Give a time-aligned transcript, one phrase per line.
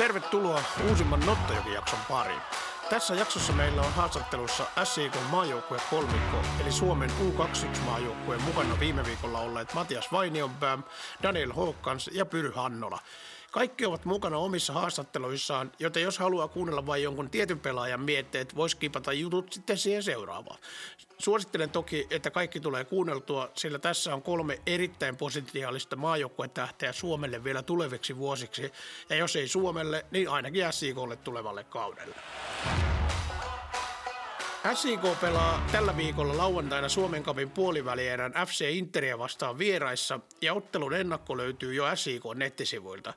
[0.00, 2.40] Tervetuloa uusimman Nottojoki-jakson pariin.
[2.90, 9.74] Tässä jaksossa meillä on haastattelussa SIK maajoukkue kolmikko, eli Suomen U21-maajoukkueen mukana viime viikolla olleet
[9.74, 10.78] Matias Vainionpää,
[11.22, 12.98] Daniel Håkans ja Pyry Hannola.
[13.50, 18.76] Kaikki ovat mukana omissa haastatteluissaan, joten jos haluaa kuunnella vain jonkun tietyn pelaajan mietteet, voisi
[18.76, 20.58] kipata jutut sitten siihen seuraavaan.
[21.18, 27.62] Suosittelen toki, että kaikki tulee kuunneltua, sillä tässä on kolme erittäin positiaalista maajoukkuetähteä Suomelle vielä
[27.62, 28.72] tuleviksi vuosiksi,
[29.08, 32.14] ja jos ei Suomelle, niin ainakin SIKlle tulevalle kaudelle.
[34.74, 41.36] SIK pelaa tällä viikolla lauantaina Suomen Cupin puolivälierän FC Interia vastaan vieraissa ja ottelun ennakko
[41.36, 43.14] löytyy jo SIK nettisivuilta.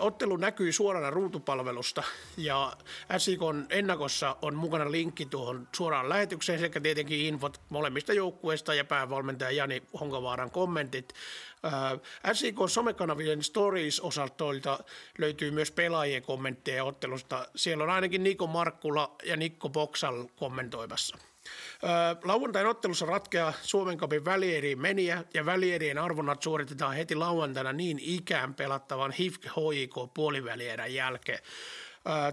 [0.00, 2.02] Ottelu näkyy suorana ruutupalvelusta
[2.36, 2.76] ja
[3.18, 3.40] SIK
[3.70, 9.82] ennakossa on mukana linkki tuohon suoraan lähetykseen sekä tietenkin infot molemmista joukkueista ja päävalmentaja Jani
[10.00, 11.14] Honkavaaran kommentit.
[12.32, 14.78] SIK somekanavien stories-osaltoilta
[15.18, 17.48] löytyy myös pelaajien kommentteja ottelusta.
[17.56, 21.18] Siellä on ainakin Niko Markkula ja Nikko Boksal kommentoimassa.
[22.24, 28.54] Lauantain ottelussa ratkeaa Suomen kapin välieriin meniä ja välierien arvonnat suoritetaan heti lauantaina niin ikään
[28.54, 31.38] pelattavan HIFK HIK puolivälierän jälkeen.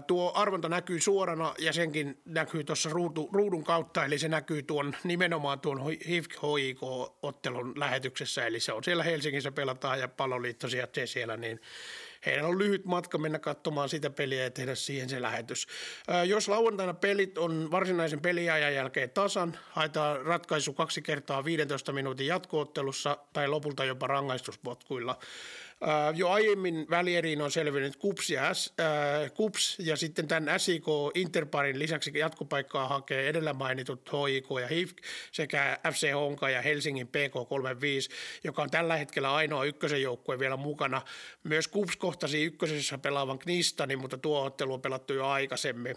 [0.06, 2.90] Tuo arvonta näkyy suorana ja senkin näkyy tuossa
[3.32, 9.02] ruudun kautta, eli se näkyy tuon nimenomaan tuon HIFK HIK-ottelun lähetyksessä, eli se on siellä
[9.02, 11.60] Helsingissä pelataan ja paloliitto sijaitsee siellä, niin
[12.26, 15.66] heillä on lyhyt matka mennä katsomaan sitä peliä ja tehdä siihen se lähetys.
[16.26, 23.18] Jos lauantaina pelit on varsinaisen peliajan jälkeen tasan, haetaan ratkaisu kaksi kertaa 15 minuutin jatkoottelussa
[23.32, 25.18] tai lopulta jopa rangaistuspotkuilla.
[26.14, 31.78] Jo aiemmin välieriin on selvinnyt KUPS ja, S, äh, KUPS ja sitten tämän SIK Interparin
[31.78, 34.96] lisäksi jatkopaikkaa hakee edellä mainitut HIK ja HIFK
[35.32, 41.02] sekä FC Honka ja Helsingin PK35, joka on tällä hetkellä ainoa ykkösen joukkue vielä mukana.
[41.44, 45.96] Myös KUPS kohtasi ykkösessä pelaavan Knistanin, mutta tuo ottelu on pelattu jo aikaisemmin.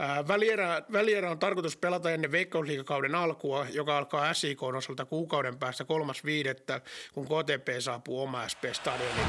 [0.00, 5.84] Äh, välierä, välierä on tarkoitus pelata ennen veikkausliikakauden alkua, joka alkaa SIK osalta kuukauden päästä
[5.84, 6.80] kolmas viidettä,
[7.12, 9.19] kun KTP saapuu oma SP-stadionille.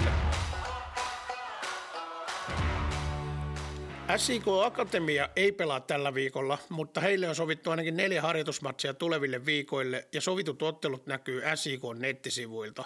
[4.18, 10.07] SIK Akatemia ei pelaa tällä viikolla, mutta heille on sovittu ainakin neljä harjoitusmatsia tuleville viikoille
[10.13, 12.84] ja sovitut ottelut näkyy SIK nettisivuilta.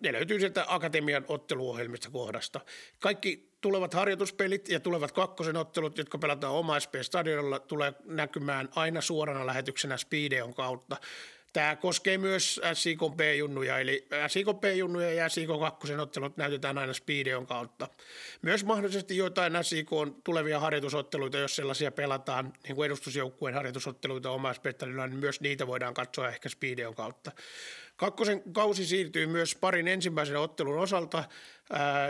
[0.00, 2.60] Ne löytyy sieltä Akatemian otteluohjelmista kohdasta.
[2.98, 9.46] Kaikki tulevat harjoituspelit ja tulevat kakkosen ottelut, jotka pelataan oma SP-stadionilla, tulee näkymään aina suorana
[9.46, 10.96] lähetyksenä Speedeon kautta.
[11.52, 13.00] Tämä koskee myös SIK
[13.38, 17.88] junnuja eli SIK junnuja ja SIK 2 ottelut näytetään aina Speedeon kautta.
[18.42, 19.90] Myös mahdollisesti joitain SIK
[20.24, 25.94] tulevia harjoitusotteluita, jos sellaisia pelataan, niin kuin edustusjoukkueen harjoitusotteluita omassa spettarilla, niin myös niitä voidaan
[25.94, 27.32] katsoa ehkä Speedeon kautta.
[27.96, 31.24] Kakkosen kausi siirtyy myös parin ensimmäisen ottelun osalta,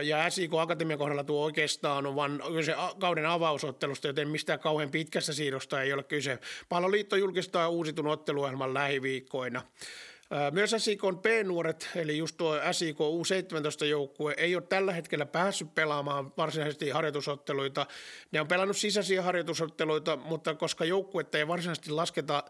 [0.02, 5.32] ja SIK Akatemian kohdalla tuo oikeastaan on vain kyse kauden avausottelusta, joten mistään kauhean pitkästä
[5.32, 6.38] siirrosta ei ole kyse.
[6.68, 9.62] Palloliitto julkistaa uusitun otteluohjelman lähiviikkoina.
[10.50, 16.90] Myös SIK P-nuoret, eli just tuo SIK U17-joukkue, ei ole tällä hetkellä päässyt pelaamaan varsinaisesti
[16.90, 17.86] harjoitusotteluita.
[18.32, 22.42] Ne on pelannut sisäisiä harjoitusotteluita, mutta koska joukkuetta ei varsinaisesti lasketa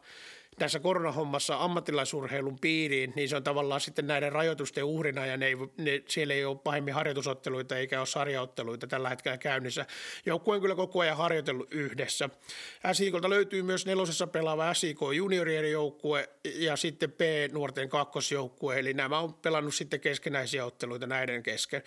[0.58, 5.56] tässä koronahommassa ammattilaisurheilun piiriin, niin se on tavallaan sitten näiden rajoitusten uhrina ja ne ei,
[5.76, 9.86] ne, siellä ei ole pahemmin harjoitusotteluita eikä ole sarjaotteluita tällä hetkellä käynnissä.
[10.26, 12.30] Joukkue on kyllä koko ajan harjoitellut yhdessä.
[12.92, 19.34] SIKolta löytyy myös nelosessa pelaava SIK juniorien joukkue ja sitten P-nuorten kakkosjoukkue, eli nämä on
[19.34, 21.82] pelannut sitten keskenäisiä otteluita näiden kesken.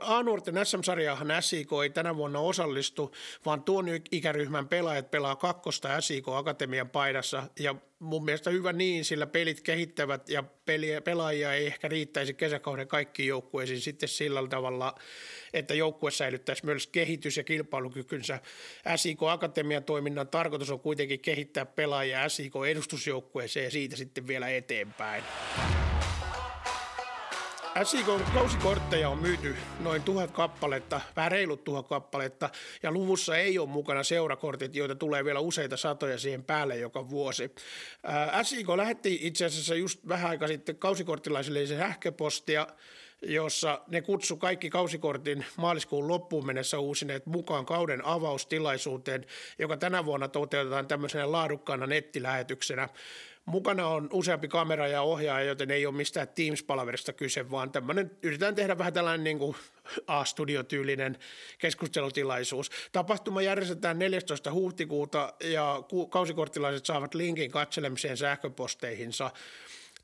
[0.00, 3.14] A-nuorten SM-sarjaahan SIK ei tänä vuonna osallistu,
[3.46, 9.26] vaan tuon ikäryhmän pelaajat pelaa kakkosta SIK Akatemian paidassa ja mun mielestä hyvä niin, sillä
[9.26, 14.94] pelit kehittävät ja peliä, pelaajia ei ehkä riittäisi kesäkauden kaikkiin joukkueisiin sitten sillä tavalla,
[15.52, 18.40] että joukkue säilyttäisi myös kehitys- ja kilpailukykynsä.
[18.96, 25.24] SIK Akatemian toiminnan tarkoitus on kuitenkin kehittää pelaajia SIK edustusjoukkueeseen ja siitä sitten vielä eteenpäin.
[27.84, 32.50] SIKon kausikortteja on myyty noin tuhat kappaletta, vähän reilut tuhat kappaletta,
[32.82, 37.54] ja luvussa ei ole mukana seurakortit, joita tulee vielä useita satoja siihen päälle joka vuosi.
[38.42, 42.66] SIK lähetti itse asiassa just vähän aika sitten kausikorttilaisille sähköpostia,
[43.22, 49.26] jossa ne kutsu kaikki kausikortin maaliskuun loppuun mennessä uusineet mukaan kauden avaustilaisuuteen,
[49.58, 52.88] joka tänä vuonna toteutetaan tämmöisenä laadukkaana nettilähetyksenä.
[53.46, 58.54] Mukana on useampi kamera ja ohjaaja, joten ei ole mistään Teams-palaverista kyse, vaan tämmöinen, yritetään
[58.54, 59.56] tehdä vähän tällainen niin kuin
[60.06, 61.18] A-studiotyylinen
[61.58, 62.70] keskustelutilaisuus.
[62.92, 64.52] Tapahtuma järjestetään 14.
[64.52, 69.30] huhtikuuta ja kausikorttilaiset saavat linkin katselemiseen sähköposteihinsa.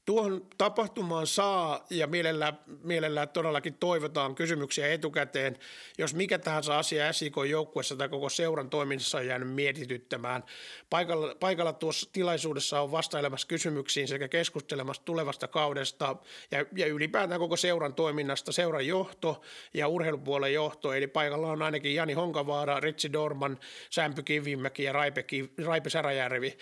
[0.04, 5.58] Tuohon tapahtumaan saa ja mielellään, mielellään todellakin toivotaan kysymyksiä etukäteen,
[5.98, 10.44] jos mikä tahansa asia SIK joukkuessa tai koko seuran toiminnassa on jäänyt mietityttämään.
[10.90, 16.16] Paikalla, paikalla tuossa tilaisuudessa on vastailemassa kysymyksiin sekä keskustelemassa tulevasta kaudesta
[16.50, 19.42] ja, ja ylipäätään koko seuran toiminnasta, seuran johto
[19.74, 20.92] ja urheilupuolen johto.
[20.92, 23.58] Eli paikalla on ainakin Jani Honkavaara, Ritsi Dorman,
[23.90, 25.24] Sämpy Kivimäki ja Raipe,
[25.64, 26.58] Raipe Säräjärvi.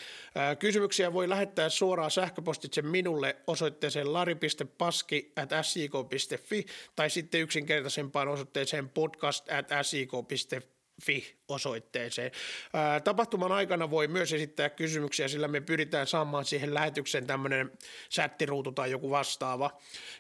[0.59, 6.67] Kysymyksiä voi lähettää suoraan sähköpostitse minulle osoitteeseen lari.paski at sik.fi
[6.97, 12.31] tai sitten yksinkertaisempaan osoitteeseen podcast at sik.fi fi-osoitteeseen.
[13.05, 17.71] tapahtuman aikana voi myös esittää kysymyksiä, sillä me pyritään saamaan siihen lähetykseen tämmöinen
[18.11, 19.71] chattiruutu tai joku vastaava.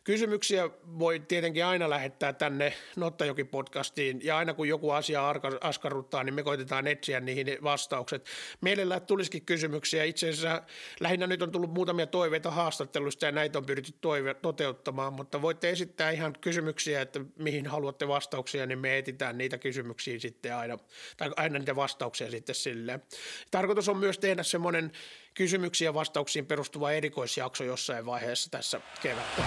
[0.05, 5.31] Kysymyksiä voi tietenkin aina lähettää tänne Nottajoki-podcastiin, ja aina kun joku asia
[5.61, 8.27] askarruttaa, niin me koitetaan etsiä niihin vastaukset.
[8.61, 10.05] Mielellään tulisikin kysymyksiä.
[10.05, 10.63] Itse asiassa
[11.01, 15.71] lähinnä nyt on tullut muutamia toiveita haastattelusta, ja näitä on pyritty toive- toteuttamaan, mutta voitte
[15.71, 20.79] esittää ihan kysymyksiä, että mihin haluatte vastauksia, niin me etitään niitä kysymyksiä sitten aina,
[21.21, 23.03] tai aina niitä vastauksia sitten silleen.
[23.51, 24.93] Tarkoitus on myös tehdä semmoinen
[25.35, 29.43] kysymyksiin ja vastauksiin perustuva erikoisjakso jossain vaiheessa tässä kevättä.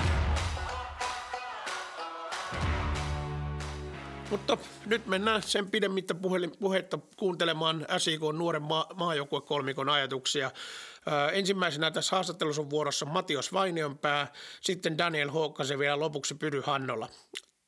[4.29, 6.15] Mutta nyt mennään sen pidemmittä
[6.59, 10.51] puhetta kuuntelemaan SIK nuoren ma- maajoukkuekolmikon ajatuksia.
[11.07, 14.31] Ö, ensimmäisenä tässä haastattelussa on vuorossa Matios Vainionpää,
[14.61, 17.09] sitten Daniel Hookkasen vielä lopuksi Pyry Hannola.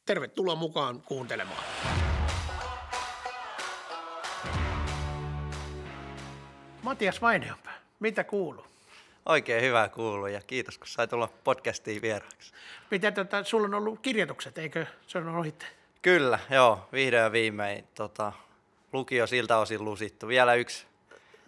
[0.06, 2.15] Tervetuloa mukaan kuuntelemaan.
[6.86, 8.66] Matias Vainionpää, mitä kuuluu?
[9.26, 12.54] Oikein hyvää kuuluu ja kiitos, kun sai tulla podcastiin vieraaksi.
[12.92, 15.68] Mitä tota, sulla on ollut kirjoitukset, eikö se on ollut itse?
[16.02, 18.34] Kyllä, joo, vihdoin ja viimein tota,
[18.94, 20.28] lukio siltä osin lusittu.
[20.28, 20.86] Vielä yksi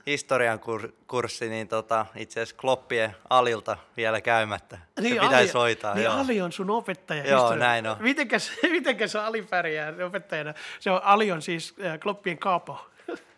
[0.08, 4.78] historian kur- kurssi, niin tota, itse asiassa Kloppien Alilta vielä käymättä.
[5.02, 5.94] Niin, se pitäisi Ali, hoitaa.
[5.94, 6.14] Niin joo.
[6.14, 7.28] Ali on sun opettaja.
[7.28, 7.68] Joo, historia.
[7.68, 7.98] näin on.
[8.00, 10.54] Mitenkäs, mitenkäs Ali pärjää opettajana?
[10.80, 12.90] Se on, Ali on siis äh, Kloppien kaapo.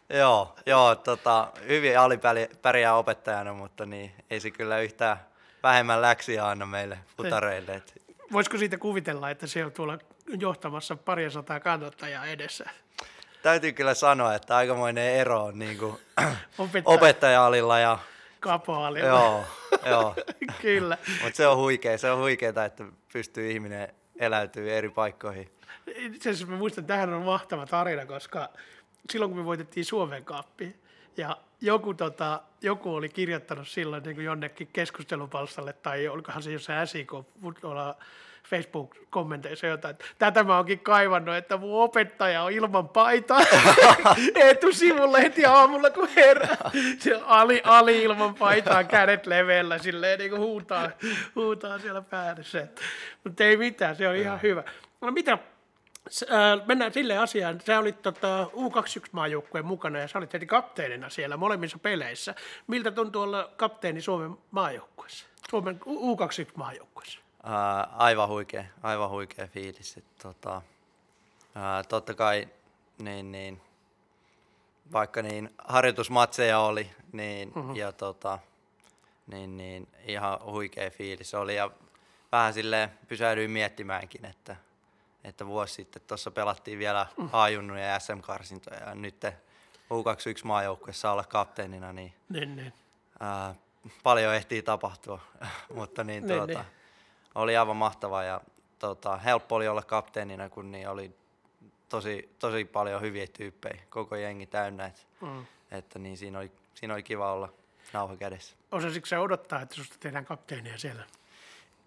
[0.09, 2.19] Joo, joo tota, hyvin Ali
[2.61, 5.17] pärjää opettajana, mutta niin, ei se kyllä yhtään
[5.63, 7.73] vähemmän läksiä anna meille futareille.
[7.73, 8.01] Et.
[8.31, 9.97] Voisiko siitä kuvitella, että se on tuolla
[10.39, 12.65] johtamassa pari sataa kannattajaa edessä?
[13.41, 15.95] Täytyy kyllä sanoa, että aikamoinen ero on niin kuin
[16.57, 16.83] Opettaja.
[16.95, 17.99] opettaja-alilla ja
[18.39, 19.07] Kapoalilla.
[19.07, 19.43] Joo,
[19.85, 20.15] joo.
[20.61, 20.97] Kyllä.
[21.23, 22.83] Mutta se on huikea, se on huikeaa, että
[23.13, 25.51] pystyy ihminen eläytyy eri paikkoihin.
[25.95, 28.49] Itse asiassa mä muistan, että tähän on mahtava tarina, koska
[29.09, 30.75] silloin kun me voitettiin Suomen kappi,
[31.17, 37.11] ja joku, tota, joku oli kirjoittanut silloin niin jonnekin keskustelupalstalle, tai olikohan se jossain SIK
[38.49, 43.41] Facebook-kommenteissa jotain, että tätä mä oonkin kaivannut, että mun opettaja on ilman paitaa
[44.35, 46.71] etusivulle heti aamulla, kun herää.
[46.99, 50.89] Se ali, ali ilman paitaa, kädet leveällä, silleen niin kuin huutaa,
[51.35, 52.67] huutaa siellä päädyssä.
[53.23, 54.63] Mutta ei mitään, se on ihan hyvä.
[55.01, 55.37] No mitä,
[56.65, 57.61] mennään sille asiaan.
[57.65, 62.35] Sä olit tota, U21-maajoukkueen mukana ja sä olit heti kapteenina siellä molemmissa peleissä.
[62.67, 65.25] Miltä tuntuu olla kapteeni Suomen maajoukkueessa?
[65.49, 67.19] Suomen U21-maajoukkueessa?
[67.45, 69.97] Äh, aivan huikea, aivan huikea fiilis.
[69.97, 70.61] Että, tota,
[71.57, 72.47] äh, totta kai
[72.97, 73.61] niin, niin,
[74.91, 77.75] vaikka niin harjoitusmatseja oli, niin, uh-huh.
[77.75, 78.39] ja tota,
[79.27, 81.55] niin, niin, ihan huikea fiilis oli.
[81.55, 81.71] Ja
[82.31, 84.55] vähän silleen pysähdyin miettimäänkin, että–
[85.23, 89.23] että vuosi sitten tuossa pelattiin vielä A-junnu ja SM-karsintoja ja nyt
[89.89, 92.73] U21 maajoukkueessa olla kapteenina, niin, niin, niin.
[93.19, 93.55] Ää,
[94.03, 95.19] paljon ehtii tapahtua,
[95.75, 96.73] mutta niin, niin, tuota, niin.
[97.35, 98.41] oli aivan mahtavaa ja
[98.79, 101.15] tota, helppo oli olla kapteenina, kun niin oli
[101.89, 105.45] tosi, tosi paljon hyviä tyyppejä, koko jengi täynnä, et, mm.
[105.71, 107.53] että niin siinä oli, siinä oli kiva olla
[107.93, 108.55] nauha kädessä.
[108.71, 111.03] Osasitko sä odottaa, että susta tehdään kapteenia siellä?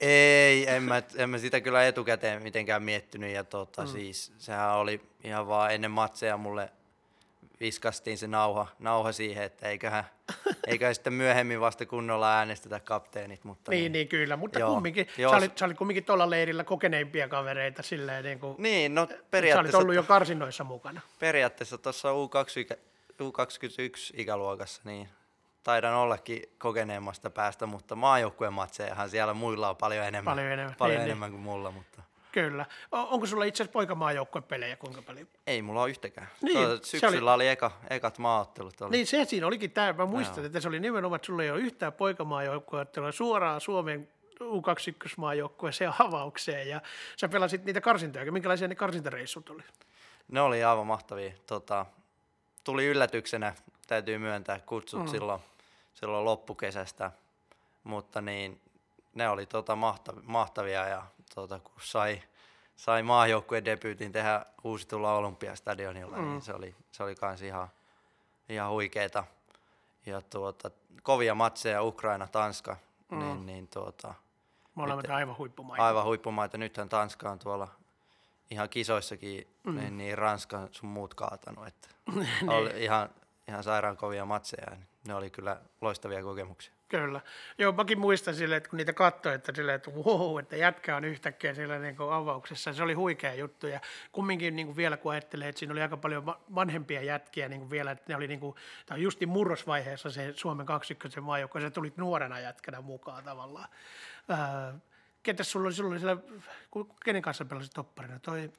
[0.02, 3.34] Ei, en mä, en mä sitä kyllä etukäteen mitenkään miettinyt.
[3.34, 3.88] Ja tota, mm.
[3.88, 6.70] siis, sehän oli ihan vaan ennen matseja mulle
[7.60, 10.04] viskastiin se nauha, nauha siihen, että eiköhän,
[10.66, 13.44] eiköhän sitten myöhemmin vasta kunnolla äänestetä kapteenit.
[13.44, 15.30] Mutta niin, niin, niin, kyllä, mutta joo, kumminkin, jos...
[15.30, 19.72] sä, olit, sä olit kumminkin tuolla leirillä kokeneimpia kavereita silleen niin kuin, niin, no periaatteessa...
[19.72, 21.00] Sä olit ollut jo karsinnoissa mukana.
[21.18, 25.08] Periaatteessa tuossa U21 ikäluokassa, niin
[25.62, 30.96] taidan ollakin kokeneemmasta päästä, mutta maajoukkueen matsejahan siellä muilla on paljon enemmän, paljon enemmän, paljon
[30.96, 31.10] niin, niin.
[31.10, 31.42] enemmän niin.
[31.42, 31.70] kuin mulla.
[31.70, 32.02] Mutta.
[32.32, 32.66] Kyllä.
[32.92, 35.28] Onko sulla itse asiassa poikamaajoukkueen pelejä kuinka paljon?
[35.46, 36.28] Ei mulla ole yhtäkään.
[36.42, 37.44] Niin, tuota, syksyllä oli...
[37.44, 38.80] oli eka, ekat maaottelut.
[38.80, 38.90] Oli.
[38.90, 39.92] Niin se siinä olikin tämä.
[39.92, 40.46] Mä muistan, Joo.
[40.46, 44.08] että se oli nimenomaan, että sulla ei ole yhtään poikamaajoukkuetta, suoraan Suomen
[44.40, 46.80] U21-maajoukkueeseen avaukseen ja
[47.16, 48.32] sä pelasit niitä karsintoja.
[48.32, 49.62] Minkälaisia ne karsintareissut oli?
[50.28, 51.32] Ne oli aivan mahtavia.
[51.46, 51.86] Tota,
[52.64, 53.54] tuli yllätyksenä,
[53.86, 55.08] täytyy myöntää, kutsut mm.
[55.08, 55.40] silloin
[56.02, 57.10] silloin loppukesästä,
[57.84, 58.60] mutta niin
[59.14, 61.02] ne oli tota mahtav- mahtavia ja
[61.34, 62.22] tota, kun sai,
[62.76, 66.24] sai maajoukkueen debyytin tehdä uusitulla Olympiastadionilla, mm.
[66.24, 67.68] niin se oli, se oli kans ihan,
[68.48, 69.24] ihan huikeeta.
[70.06, 70.70] Ja tuota,
[71.02, 72.76] kovia matseja Ukraina, Tanska,
[73.10, 73.18] mm.
[73.18, 74.14] niin, niin tuota,
[74.74, 75.86] Molemmat aivan huippumaita.
[75.86, 76.58] Aivan huippumaita.
[76.58, 77.68] Nythän Tanska on tuolla
[78.50, 79.76] ihan kisoissakin mm.
[79.76, 81.66] niin, niin Ranskan sun muut kaatanut.
[81.66, 82.50] Että niin.
[82.56, 83.08] oli ihan,
[83.48, 84.76] ihan sairaan kovia matseja.
[85.08, 86.72] Ne oli kyllä loistavia kokemuksia.
[86.88, 87.20] Kyllä.
[87.58, 91.04] Joo, mäkin muistan sille, että kun niitä katsoi, että sille, että wow, että jätkä on
[91.04, 92.72] yhtäkkiä siellä niin kuin avauksessa.
[92.72, 93.80] Se oli huikea juttu ja
[94.12, 97.70] kumminkin niin kuin vielä kun ajattelee, että siinä oli aika paljon vanhempia jätkiä niin kuin
[97.70, 98.56] vielä, että ne oli niin kuin,
[98.86, 103.68] tämä justi murrosvaiheessa se Suomen 21 maajoukko, ja se tuli nuorena jätkänä mukaan tavallaan.
[104.30, 104.80] Äh,
[105.22, 106.22] ketä sulla oli, sulla oli siellä,
[107.04, 108.18] kenen kanssa pelasit topparina?
[108.18, 108.50] Toi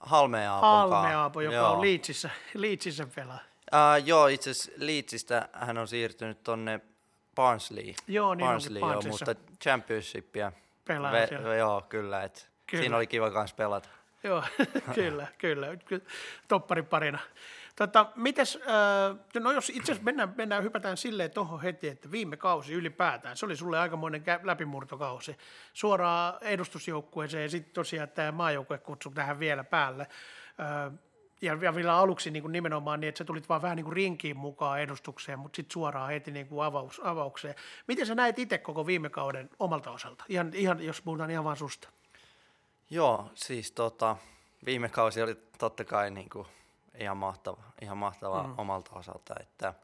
[0.00, 0.66] Halme Aapo.
[0.66, 1.72] Halme Aapo, joka joo.
[1.72, 3.40] on Liitsissä, Liitsissä pelaa.
[3.72, 6.80] Uh, joo, itse asiassa Liitsistä hän on siirtynyt tonne
[7.34, 7.94] Barnsley.
[8.06, 10.52] Joo, niin Barnsley, joo, mutta championshipia.
[10.84, 11.54] Pelaa ve, siellä.
[11.54, 12.82] Joo, kyllä, et kyllä.
[12.82, 13.88] Siinä oli kiva kans pelata.
[14.24, 14.44] Joo,
[14.94, 15.66] kyllä, kyllä.
[16.48, 17.18] Toppariparina.
[17.76, 22.36] Tota, mites, äh, no jos itse asiassa mennään, mennään, hypätään silleen tuohon heti, että viime
[22.36, 25.36] kausi ylipäätään, se oli sulle aikamoinen läpimurtokausi.
[25.72, 30.06] Suoraan edustusjoukkueeseen ja sitten tosiaan tämä maajoukkue kutsui tähän vielä päälle.
[30.60, 30.92] Äh,
[31.40, 33.96] ja, ja vielä aluksi niin kuin nimenomaan niin, että sä tulit vaan vähän niin kuin
[33.96, 37.54] rinkiin mukaan edustukseen, mutta sitten suoraan heti niin kuin avaus, avaukseen.
[37.86, 41.56] Miten sä näet itse koko viime kauden omalta osalta, ihan, ihan, jos puhutaan ihan vaan
[41.56, 41.88] susta?
[42.90, 44.16] Joo, siis tota,
[44.66, 46.46] viime kausi oli totta kai niin kuin
[46.98, 48.54] ihan mahtava, ihan mahtava mm.
[48.58, 49.74] omalta osalta, että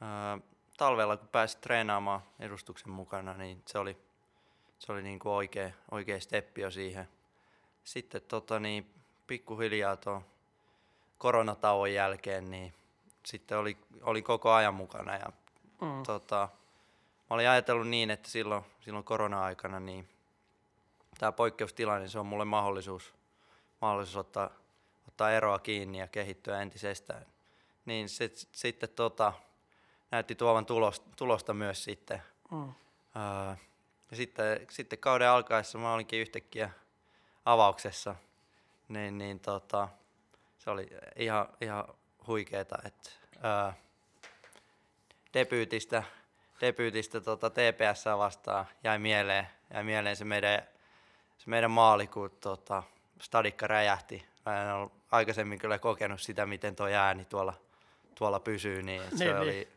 [0.00, 0.38] ää,
[0.76, 3.96] talvella kun pääsit treenaamaan edustuksen mukana, niin se oli,
[4.78, 7.08] se oli niin kuin oikea, oikea steppi jo siihen.
[7.84, 8.94] Sitten tota, niin,
[9.26, 10.24] pikkuhiljaa tuon
[11.18, 12.74] koronatauon jälkeen, niin
[13.26, 15.32] sitten oli, oli koko ajan mukana ja
[15.80, 16.02] mm.
[16.06, 16.48] tota,
[17.30, 20.08] mä olin ajatellut niin, että silloin, silloin korona-aikana niin
[21.18, 23.14] tämä poikkeustilanne, niin se on mulle mahdollisuus,
[23.80, 24.50] mahdollisuus ottaa
[25.14, 27.26] ottaa eroa kiinni ja kehittyä entisestään.
[27.86, 29.32] Niin sit, sitten tota,
[30.10, 32.22] näytti tuovan tulosta, tulosta myös sitten.
[32.50, 32.68] Mm.
[33.16, 33.56] Öö,
[34.10, 36.70] ja sitten, sitten kauden alkaessa mä olinkin yhtäkkiä
[37.44, 38.14] avauksessa,
[38.88, 39.88] niin, niin tota,
[40.64, 41.84] se oli ihan, ihan
[42.26, 43.10] huikeeta, että
[43.44, 43.72] öö,
[45.34, 46.02] debyytistä,
[46.60, 50.62] debyytistä tota TPS vastaan jäi mieleen, jäi mieleen se meidän,
[51.38, 52.82] se meidän maali, kun tota,
[53.20, 54.26] stadikka räjähti.
[54.46, 57.54] Mä en ollut aikaisemmin kyllä kokenut sitä, miten tuo ääni tuolla,
[58.14, 59.68] tuolla pysyy, niin, se, niin, oli, niin.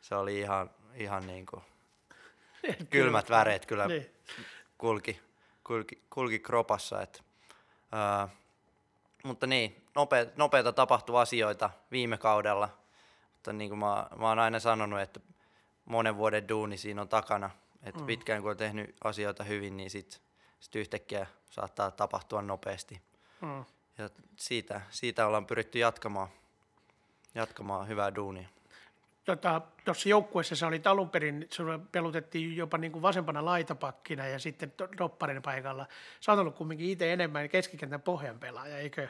[0.00, 1.62] se oli ihan, ihan niin kuin
[2.90, 4.10] kylmät väreet kyllä niin.
[4.78, 5.20] kulki,
[5.64, 7.02] kulki, kulki kropassa.
[7.02, 7.24] Et,
[7.92, 8.28] ää,
[9.22, 12.68] mutta niin, nopea, nopeita tapahtui asioita viime kaudella,
[13.32, 15.20] mutta niin kuin mä, mä oon aina sanonut, että
[15.84, 17.50] monen vuoden duuni siinä on takana,
[17.82, 18.06] että mm.
[18.06, 20.20] pitkään kun on tehnyt asioita hyvin, niin sitten
[20.60, 23.02] sit yhtäkkiä saattaa tapahtua nopeasti.
[23.40, 23.64] Mm
[24.00, 26.28] ja siitä, siitä ollaan pyritty jatkamaan,
[27.34, 28.48] jatkamaan hyvää duunia.
[29.36, 34.38] Tuossa tota, joukkueessa sä olit alun perin, sulla pelutettiin jopa niin kuin vasempana laitapakkina ja
[34.38, 35.86] sitten dopparin paikalla.
[36.20, 39.08] Sä oot ollut kumminkin itse enemmän keskikentän pohjan pelaaja, eikö?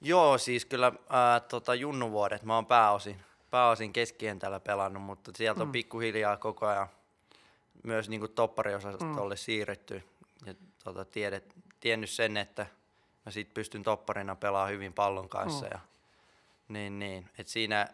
[0.00, 3.20] Joo, siis kyllä ää, tota, junnuvuodet mä oon pääosin,
[3.50, 5.72] pääosin keskikentällä pelannut, mutta sieltä on mm.
[5.72, 6.88] pikkuhiljaa koko ajan
[7.82, 9.38] myös niin toppariosastolle mm.
[9.38, 10.02] siirretty.
[10.46, 10.54] Ja
[10.84, 12.66] tota, tiedet, tiennyt sen, että
[13.26, 15.66] mä sit pystyn topparina pelaamaan hyvin pallon kanssa.
[15.66, 15.70] Mm.
[15.72, 15.78] Ja,
[16.68, 17.30] niin, niin.
[17.38, 17.88] Et siinä,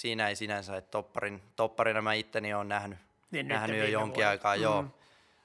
[0.00, 2.98] siinä ei sinänsä, että topparin, topparina mä itteni on nähnyt,
[3.30, 4.30] niin nähnyt jo jonkin vuodet.
[4.30, 4.56] aikaa.
[4.56, 4.62] Mm.
[4.62, 4.84] Joo.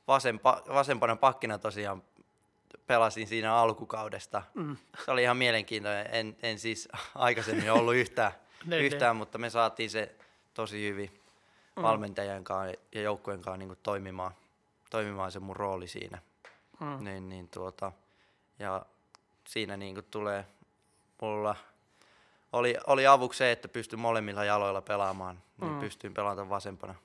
[0.07, 2.03] Vasempa, vasempana pakkina tosiaan
[2.87, 4.43] pelasin siinä alkukaudesta.
[4.53, 4.77] Mm.
[5.05, 6.07] Se oli ihan mielenkiintoinen.
[6.11, 8.31] En, en siis aikaisemmin ollut yhtään,
[8.65, 9.17] ne, yhtään ne.
[9.17, 10.15] mutta me saatiin se
[10.53, 11.21] tosi hyvin
[11.75, 11.81] mm.
[11.81, 14.31] valmentajan kanssa ja joukkueen kanssa niin toimimaan,
[14.89, 16.21] toimimaan se mun rooli siinä.
[16.79, 17.03] Mm.
[17.03, 17.91] Niin, niin tuota,
[18.59, 18.85] ja
[19.47, 20.45] siinä niin tulee
[21.21, 21.55] mulla
[22.53, 25.79] oli, oli avuksi se, että pystyn molemmilla jaloilla pelaamaan, niin mm.
[25.79, 26.95] pystyin pelaamaan vasempana,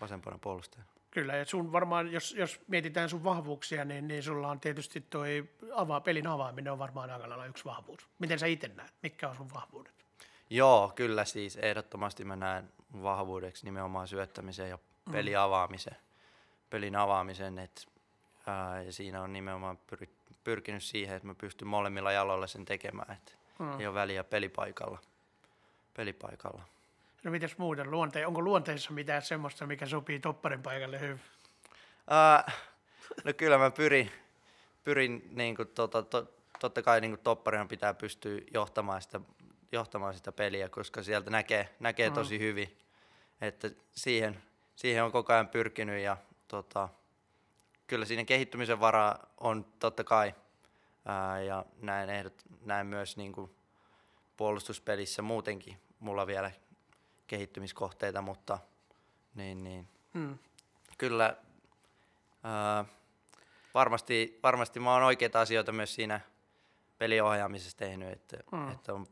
[0.00, 0.90] vasempana puolustajana.
[1.10, 5.48] Kyllä, ja sun varmaan, jos, jos mietitään sun vahvuuksia, niin, niin sulla on tietysti toi
[5.74, 8.08] avaa, pelin avaaminen on varmaan aika lailla yksi vahvuus.
[8.18, 8.94] Miten sä itse näet?
[9.02, 9.92] Mitkä on sun vahvuudet?
[10.50, 15.12] Joo, kyllä siis ehdottomasti mä näen vahvuudeksi nimenomaan syöttämisen ja mm.
[15.12, 15.96] pelin avaamisen.
[16.70, 17.88] Pelin avaamisen, et,
[18.46, 23.16] ää, ja siinä on nimenomaan pyritty pyrkinyt siihen, että mä pystyn molemmilla jaloilla sen tekemään,
[23.16, 23.80] että mm.
[23.80, 24.98] ei ole väliä pelipaikalla.
[25.94, 26.62] pelipaikalla.
[27.24, 31.20] No mitäs muuten, luonte- onko luonteessa mitään semmoista, mikä sopii topparin paikalle hyvin?
[32.10, 32.52] Uh,
[33.24, 34.10] no kyllä mä pyrin,
[34.84, 39.20] pyrin niin kuin, tota, to, totta kai niin kuin topparina pitää pystyä johtamaan sitä,
[39.72, 42.14] johtamaan sitä peliä, koska sieltä näkee, näkee mm.
[42.14, 42.78] tosi hyvin,
[43.40, 44.42] että siihen,
[44.76, 46.16] siihen on koko ajan pyrkinyt ja
[46.48, 46.88] tota,
[47.86, 50.34] kyllä siinä kehittymisen varaa on totta kai.
[51.04, 53.50] Ää, ja näin, ehdot, näin myös niin kuin
[54.36, 56.50] puolustuspelissä muutenkin mulla vielä
[57.26, 58.58] kehittymiskohteita, mutta
[59.34, 59.88] niin, niin.
[60.12, 60.38] Mm.
[60.98, 61.36] kyllä
[62.44, 62.84] ää,
[63.74, 66.20] varmasti, varmasti mä oon oikeita asioita myös siinä
[66.98, 68.70] peliohjaamisessa tehnyt, että, mm.
[68.70, 69.06] että on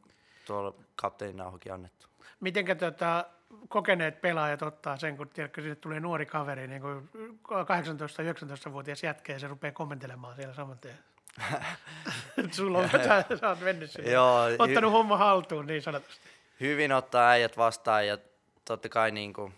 [0.47, 2.07] tuolla kapteenin nauhokin annettu.
[2.41, 3.27] Mitenkä tota,
[3.69, 7.11] kokeneet pelaajat ottaa sen, kun tiedätkö, sinne tulee nuori kaveri, niin kuin
[7.49, 10.99] 18-19-vuotias jätkä ja se rupeaa kommentelemaan siellä saman tien.
[12.51, 14.11] Sulla on, sä, sä oot mennyt sinne.
[14.11, 16.29] Joo, ottanut hy- homma haltuun niin sanotusti.
[16.61, 18.19] Hyvin ottaa äijät vastaan ja
[18.65, 19.55] totta kai niin kuin,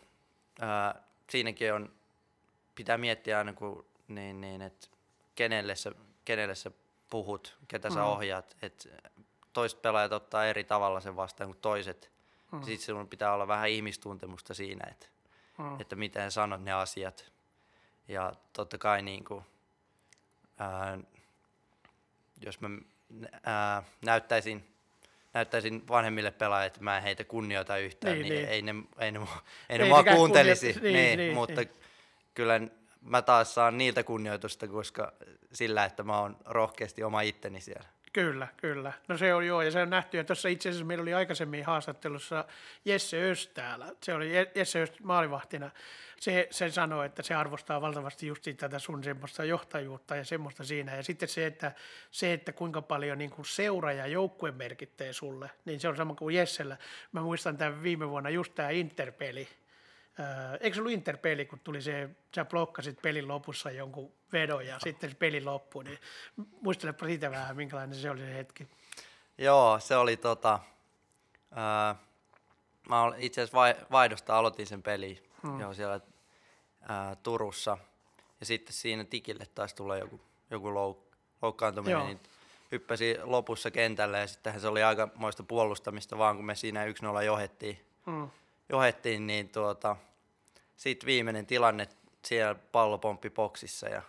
[0.60, 1.92] ää, siinäkin on,
[2.74, 4.88] pitää miettiä aina, kun, niin, niin, että
[5.34, 5.92] kenelle sä,
[6.24, 6.70] kenelle sä
[7.10, 8.06] puhut, ketä sä mm.
[8.06, 8.56] ohjaat.
[8.62, 8.88] Et
[9.52, 12.10] toiset pelaajat ottaa eri tavalla sen vastaan kuin toiset.
[12.52, 12.62] Mm.
[12.62, 15.06] Sitten sinun pitää olla vähän ihmistuntemusta siinä, että,
[15.58, 15.80] mm.
[15.80, 17.32] että miten sanot ne asiat.
[18.08, 19.44] Ja totta kai niin kuin,
[20.58, 20.98] ää,
[22.46, 22.68] jos mä
[23.42, 24.64] ää, näyttäisin,
[25.34, 28.48] näyttäisin vanhemmille pelaajille, että mä en heitä kunnioita yhtään, niin, niin, niin.
[28.48, 29.20] ei ne, ei ne,
[29.68, 30.66] ei ne ei mua kuuntelisi.
[30.66, 31.70] Niin, niin, niin, mutta niin.
[32.34, 32.60] kyllä
[33.00, 35.12] mä taas saan niiltä kunnioitusta, koska
[35.52, 37.93] sillä, että mä oon rohkeasti oma itteni siellä.
[38.14, 38.92] Kyllä, kyllä.
[39.08, 41.64] No se on joo, ja se on nähty, ja tuossa itse asiassa meillä oli aikaisemmin
[41.64, 42.44] haastattelussa
[42.84, 43.88] Jesse Öst täällä.
[44.02, 45.70] Se oli Jesse Öst maalivahtina.
[46.20, 50.96] Se, se sanoi, että se arvostaa valtavasti just tätä sun semmoista johtajuutta ja semmoista siinä.
[50.96, 51.72] Ja sitten se, että,
[52.10, 56.14] se, että kuinka paljon niin kuin seura ja joukkue merkittee sulle, niin se on sama
[56.14, 56.76] kuin Jessellä.
[57.12, 59.48] Mä muistan tämän viime vuonna just tämä Interpeli,
[60.60, 65.10] eikö se ollut Interpeli, kun tuli se, sä blokkasit pelin lopussa jonkun vedon ja sitten
[65.10, 65.98] se peli loppui, niin
[66.60, 68.68] muistelepa siitä vähän, minkälainen se oli se hetki.
[69.38, 70.60] Joo, se oli tota,
[71.52, 71.94] öö,
[72.88, 75.60] mä itse asiassa vaihdosta aloitin sen peli hmm.
[75.60, 77.78] joo, siellä öö, Turussa
[78.40, 82.06] ja sitten siinä tikille taisi tulla joku, joku louk- loukkaantuminen, joo.
[82.06, 82.20] niin
[82.72, 87.22] hyppäsi lopussa kentälle ja sittenhän se oli aika moista puolustamista vaan kun me siinä 1-0
[87.22, 87.86] johettiin.
[88.06, 88.30] Hmm
[88.68, 89.96] johettiin, niin tuota,
[90.76, 91.88] sitten viimeinen tilanne
[92.24, 94.02] siellä pallopomppi boksissa ja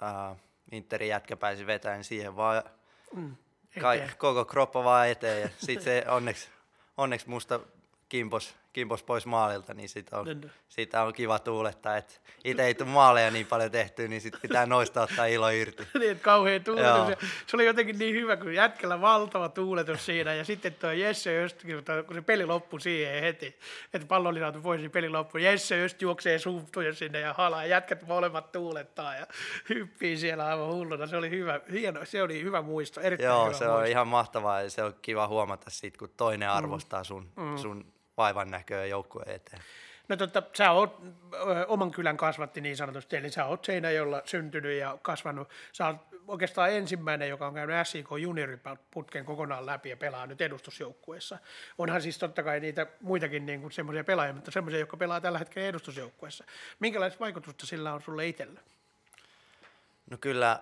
[0.00, 0.36] ää,
[0.72, 2.62] Interin jätkä pääsi vetämään siihen vaan
[3.14, 3.36] mm,
[3.80, 6.48] kai, koko kroppa vaan eteen ja sitten se onneksi,
[6.96, 7.60] onneksi musta
[8.08, 10.26] kimpos kimpos pois maalilta, niin siitä on,
[10.68, 11.96] siitä on kiva tuulettaa.
[11.96, 15.82] Että itse ei tule maaleja niin paljon tehtyä, niin sitten pitää noista ottaa ilo irti.
[15.98, 17.08] niin, että kauhean tuuletus.
[17.08, 17.16] Joo.
[17.46, 20.34] Se oli jotenkin niin hyvä, kun jätkällä valtava tuuletus siinä.
[20.34, 23.58] Ja sitten tuo Jesse Östkin, kun se peli loppui siihen heti,
[23.94, 25.44] että pallo oli saatu pois, niin peli loppui.
[25.44, 27.66] Jesse Öst juoksee suhtuja sinne ja halaa.
[27.66, 29.26] Jätkät molemmat tuulettaa ja
[29.68, 31.06] hyppii siellä aivan hulluna.
[31.06, 33.78] Se oli hyvä, hieno, se oli hyvä muisto, erittäin Joo, hyvä se muisto.
[33.78, 37.56] on ihan mahtavaa ja se on kiva huomata siitä, kun toinen arvostaa sun, mm.
[37.56, 39.62] sun vaivan näköä joukkueen eteen?
[40.08, 41.02] No totta, sä oot
[41.66, 45.48] oman kylän kasvatti niin sanotusti, eli sä oot Seinäjolla syntynyt ja kasvanut.
[45.72, 51.38] Sä oot oikeastaan ensimmäinen, joka on käynyt SIK junioriputken kokonaan läpi ja pelaa nyt edustusjoukkueessa.
[51.78, 55.38] Onhan siis totta kai niitä muitakin niin kuin semmoisia pelaajia, mutta semmoisia, jotka pelaa tällä
[55.38, 56.44] hetkellä edustusjoukkueessa.
[56.80, 58.60] Minkälaista vaikutusta sillä on sulle itselle?
[60.10, 60.60] No kyllä,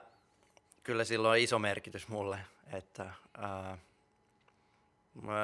[0.82, 2.38] kyllä sillä on iso merkitys mulle,
[2.72, 3.78] että ää,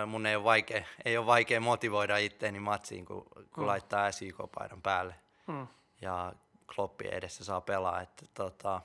[0.07, 3.67] mun ei ole vaikea, ei ole vaikea motivoida itteeni matsiin, kun, kun mm.
[3.67, 5.15] laittaa SIK-paidan päälle.
[5.47, 5.67] Mm.
[6.01, 6.33] Ja
[6.75, 8.01] Kloppi edessä saa pelaa.
[8.01, 8.81] Että, tota,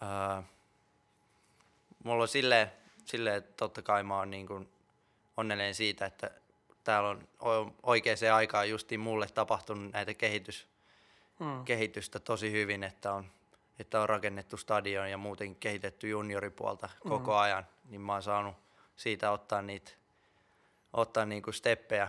[0.00, 0.42] ää,
[2.04, 2.72] mulla on silleen,
[3.04, 4.68] silleen, että totta kai mä oon niin kuin
[5.36, 6.30] onnellinen siitä, että
[6.84, 10.68] täällä on oikeaan aikaan justiin mulle tapahtunut näitä kehitys,
[11.38, 11.64] mm.
[11.64, 13.26] kehitystä tosi hyvin, että on,
[13.78, 17.08] että on rakennettu stadion ja muuten kehitetty junioripuolta mm.
[17.08, 18.54] koko ajan, niin mä oon saanut
[18.96, 19.92] siitä ottaa niitä
[20.92, 22.08] ottaa niinku steppejä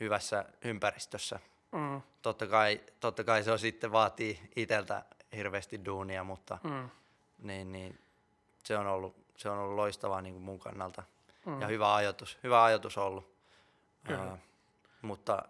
[0.00, 1.40] hyvässä ympäristössä.
[1.72, 2.02] Mm.
[2.22, 5.04] Totta, kai, totta kai se on sitten vaatii itseltä
[5.36, 6.90] hirveästi duunia, mutta mm.
[7.38, 7.98] niin, niin,
[8.64, 11.02] se, on ollut, se on ollut loistavaa niin kuin mun kannalta.
[11.46, 11.60] Mm.
[11.60, 13.38] Ja hyvä ajatus, hyvä ajatus ollut.
[14.10, 14.38] Uh,
[15.02, 15.42] mutta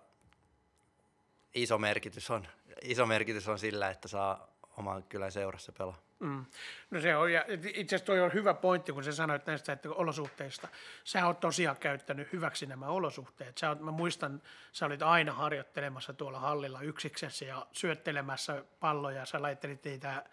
[1.54, 2.46] iso merkitys, on,
[2.82, 5.98] iso merkitys on sillä, että saa oman kylän seurassa pelaa.
[6.20, 6.44] Mm.
[6.90, 9.90] No se on, ja itse asiassa toi on hyvä pointti, kun sä sanoit näistä että
[9.90, 10.68] olosuhteista.
[11.04, 13.58] Sä oot tosiaan käyttänyt hyväksi nämä olosuhteet.
[13.58, 19.26] Sä oot, mä muistan, sä olit aina harjoittelemassa tuolla hallilla yksiksessä ja syöttelemässä palloja.
[19.26, 20.24] Sä laittelit niitä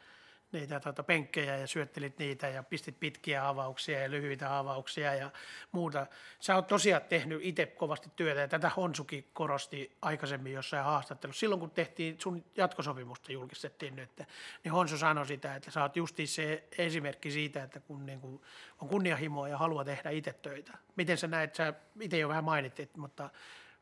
[0.51, 5.31] niitä tuota, penkkejä ja syöttelit niitä ja pistit pitkiä avauksia ja lyhyitä avauksia ja
[5.71, 6.07] muuta.
[6.39, 11.39] Sä oot tosiaan tehnyt itse kovasti työtä ja tätä Honsuki korosti aikaisemmin jossain haastattelussa.
[11.39, 14.21] Silloin kun tehtiin sun jatkosopimusta julkistettiin nyt,
[14.63, 18.41] niin Honsu sanoi sitä, että sä oot justi se esimerkki siitä, että kun niin kuin
[18.81, 20.77] on kunnianhimoa ja haluaa tehdä itse töitä.
[20.95, 23.29] Miten sä näet, sä itse jo vähän mainittit, mutta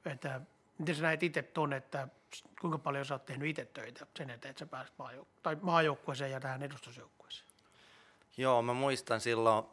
[0.05, 0.41] että
[0.77, 2.07] Miten sä näet itse ton, että
[2.61, 6.31] kuinka paljon sä oot tehnyt itse töitä sen eteen, että sä pääsit maajouk- tai maajoukkueeseen
[6.31, 7.47] ja tähän edustusjoukkueeseen?
[8.37, 9.65] Joo, mä muistan silloin,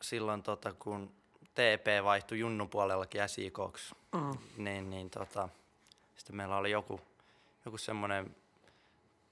[0.00, 1.12] silloin tota, kun
[1.54, 4.38] TP vaihtui Junnu puolellakin SIKoksi, mm.
[4.56, 5.48] niin, niin tota,
[6.16, 7.00] sitten meillä oli joku,
[7.64, 8.36] joku semmoinen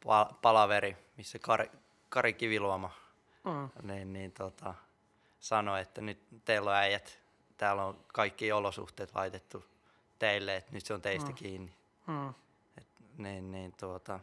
[0.04, 1.70] pa- palaveri, missä Kari,
[2.08, 2.90] Kari Kiviluoma
[3.44, 3.88] mm.
[3.88, 4.74] niin, niin, tota,
[5.40, 7.18] sanoi, että nyt teillä on äijät,
[7.56, 9.64] täällä on kaikki olosuhteet laitettu
[10.20, 11.34] teille, että nyt se on teistä mm.
[11.34, 11.72] kiinni.
[12.06, 12.28] Mm.
[12.78, 12.86] Et,
[13.18, 14.20] niin, niin, tuota,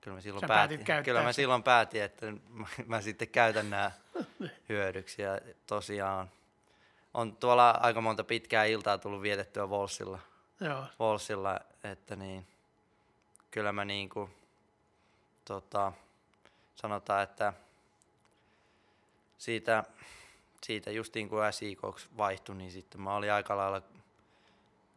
[0.00, 3.90] kyllä mä silloin, päätin, kyllä mä silloin päätin, että mä, mä sitten käytän nämä
[4.68, 5.22] hyödyksi.
[5.22, 6.30] Ja tosiaan
[7.14, 10.18] on tuolla aika monta pitkää iltaa tullut vietettyä Volsilla.
[10.60, 10.84] Joo.
[10.98, 12.46] Volsilla että niin,
[13.50, 14.30] kyllä mä niin kuin,
[15.44, 15.92] tota,
[16.74, 17.52] sanotaan, että
[19.38, 19.84] siitä,
[20.62, 23.82] siitä justiin kun SIKoksi vaihtui, niin sitten mä olin aika lailla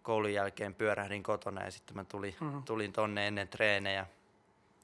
[0.06, 2.64] koulun jälkeen pyörähdin kotona ja sitten mä tulin, mm-hmm.
[2.64, 4.06] tulin tonne ennen treenejä.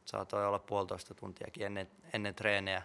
[0.05, 2.81] Saatoi olla puolitoista tuntiakin ennen, ennen treenejä,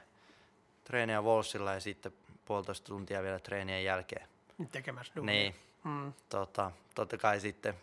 [0.84, 2.12] treenejä Volsilla ja sitten
[2.44, 4.28] puolitoista tuntia vielä treenien jälkeen.
[4.72, 5.34] Tekemässä duunia.
[5.34, 6.12] Niin, mm.
[6.28, 7.74] tota, totta kai sitten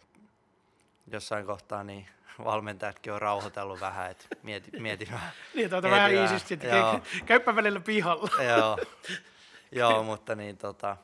[1.07, 2.07] jossain kohtaa niin
[2.43, 5.31] valmentajatkin on rauhoitellut vähän, että mieti, mieti vähän.
[5.55, 6.99] niin, tuota vähän iisisti, että joo.
[7.25, 8.43] käyppä välillä pihalla.
[8.57, 8.77] joo,
[9.81, 10.97] joo, mutta niin tota,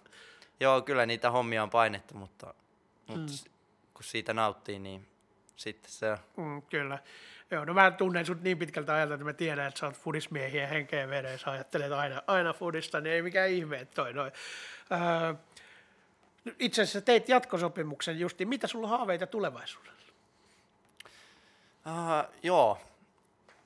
[0.59, 2.53] joo, kyllä niitä hommia on painettu, mutta,
[3.09, 3.51] mutta mm.
[3.93, 5.07] kun siitä nauttii, niin
[5.55, 6.99] sitten se mm, Kyllä.
[7.51, 10.67] Joo, no mä tunnen sut niin pitkältä ajalta, että mä tiedän, että sä oot fudismiehiä
[10.67, 14.31] henkeä veden, sä ajattelet aina, aina fudista, niin ei mikään ihme, että toi noin.
[14.91, 15.33] Öö,
[16.59, 18.45] itse asiassa teit jatkosopimuksen justi.
[18.45, 20.13] Mitä sulla on haaveita tulevaisuudessa?
[21.85, 22.77] Uh, joo,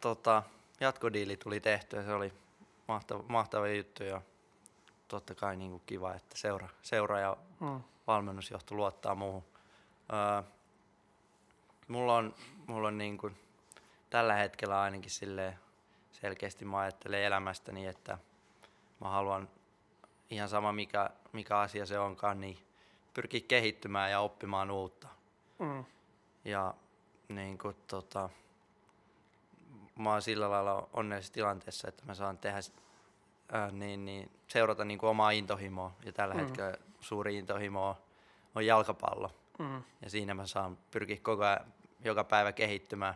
[0.02, 0.44] tota,
[0.80, 2.34] jatkodiili tuli tehty ja se oli
[2.88, 4.22] mahtava, mahtava juttu ja
[5.14, 7.82] totta kai niin kuin kiva, että seura, seura ja mm.
[8.08, 9.44] valmennusjohto luottaa muuhun.
[9.44, 10.46] Uh,
[11.88, 12.36] mulla on,
[12.68, 13.38] mulla on niin kuin,
[14.10, 15.58] tällä hetkellä ainakin sille
[16.12, 18.18] selkeästi mä ajattelen elämästäni, että
[19.02, 19.50] mä haluan
[20.30, 22.58] ihan sama mikä, mikä asia se onkaan, niin
[23.14, 25.08] pyrkiä kehittymään ja oppimaan uutta.
[25.60, 25.86] Mm.
[26.46, 26.74] Ja
[27.30, 28.30] niin kuin, tota,
[29.96, 32.60] mä oon sillä lailla onnellisessa tilanteessa, että mä saan tehdä,
[33.54, 35.96] ää, niin, niin, seurata niin kuin omaa intohimoa.
[36.06, 36.40] Ja tällä mm.
[36.40, 37.98] hetkellä suuri intohimo
[38.56, 39.32] on, jalkapallo.
[39.60, 39.84] Mm.
[40.02, 43.16] Ja siinä mä saan pyrkiä koko ajan, joka päivä kehittymään.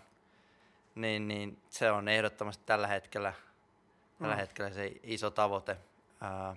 [0.95, 4.23] Niin, niin se on ehdottomasti tällä hetkellä, mm.
[4.23, 5.77] tällä hetkellä se iso tavoite.
[6.21, 6.55] Ää,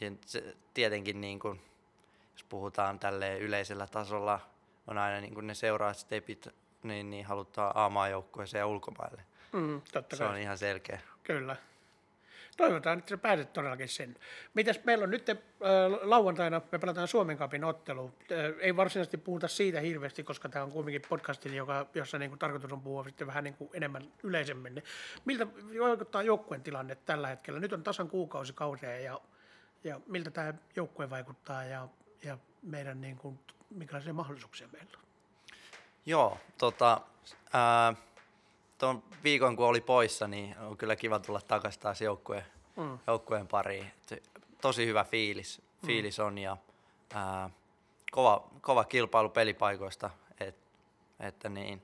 [0.00, 1.60] ja se, tietenkin niin kuin,
[2.32, 4.40] jos puhutaan tälle yleisellä tasolla,
[4.86, 6.48] on aina niin kuin ne seuraavat stepit,
[6.82, 9.22] niin, niin halutaan A-maajoukkueeseen ja ulkomaille.
[9.52, 10.32] Mm, totta se kai.
[10.32, 11.00] on ihan selkeä.
[11.22, 11.56] Kyllä.
[12.56, 14.16] Toivotaan, että sä pääset todellakin sen.
[14.54, 15.36] Mitäs meillä on nyt äh,
[16.02, 18.04] lauantaina, me pelataan Suomen kapin ottelu.
[18.32, 22.38] Äh, ei varsinaisesti puhuta siitä hirveästi, koska tämä on kuitenkin podcasti, joka, jossa niin kuin,
[22.38, 24.82] tarkoitus on puhua sitten vähän niin kuin enemmän yleisemmin.
[25.24, 25.46] Miltä
[25.80, 27.60] vaikuttaa joukkueen tilanne tällä hetkellä?
[27.60, 29.20] Nyt on tasan kuukausi kauteen ja,
[29.84, 31.88] ja miltä tämä joukkue vaikuttaa ja
[32.24, 33.38] ja meidän niin kuin,
[33.70, 35.04] minkälaisia mahdollisuuksia meillä on.
[36.06, 37.00] Joo, tota,
[37.52, 37.94] ää,
[38.82, 42.44] tuon viikon kun oli poissa, niin on kyllä kiva tulla takaisin taas joukkueen,
[42.76, 42.98] mm.
[43.06, 43.92] joukkueen pariin.
[44.60, 45.86] Tosi hyvä fiilis, mm.
[45.86, 46.24] fiilis mm.
[46.24, 46.56] on ja
[47.14, 47.50] ää,
[48.10, 50.56] kova, kova kilpailu pelipaikoista, et,
[51.20, 51.82] että niin,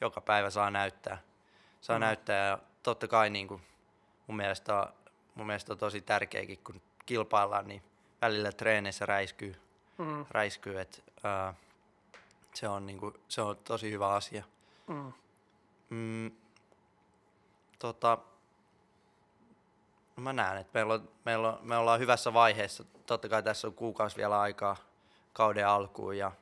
[0.00, 1.18] joka päivä saa näyttää.
[1.80, 2.00] Saa mm.
[2.00, 3.62] näyttää ja totta kai niin kuin,
[4.26, 4.88] mun, mielestä on,
[5.34, 7.82] mun mielestä on tosi tärkeäkin, kun kilpaillaan, niin
[8.22, 9.56] välillä treeneissä räiskyy
[9.98, 10.26] mm.
[10.30, 10.98] räiskyy, että
[12.54, 14.44] se, on niinku, se on tosi hyvä asia.
[14.86, 15.12] Mm.
[15.90, 16.30] Mm,
[17.78, 18.18] tota,
[20.16, 22.84] mä näen, että meillä on, meillä on, me ollaan hyvässä vaiheessa.
[23.06, 24.76] Totta kai tässä on kuukausi vielä aikaa
[25.32, 26.32] kauden alkuun ja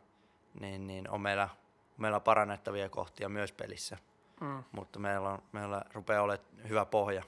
[0.61, 1.49] niin, niin on meillä,
[1.97, 3.99] meillä parannettavia kohtia myös pelissä.
[4.41, 4.65] Mm.
[4.73, 7.23] Mutta meillä, on, meillä rupeaa olemaan hyvä pohja,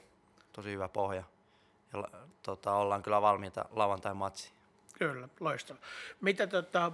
[0.53, 1.23] tosi hyvä pohja.
[1.93, 2.03] Ja
[2.43, 4.53] tota, ollaan kyllä valmiita lauantai matsiin.
[4.99, 5.79] Kyllä, loistava.
[6.21, 6.91] Mitä tota,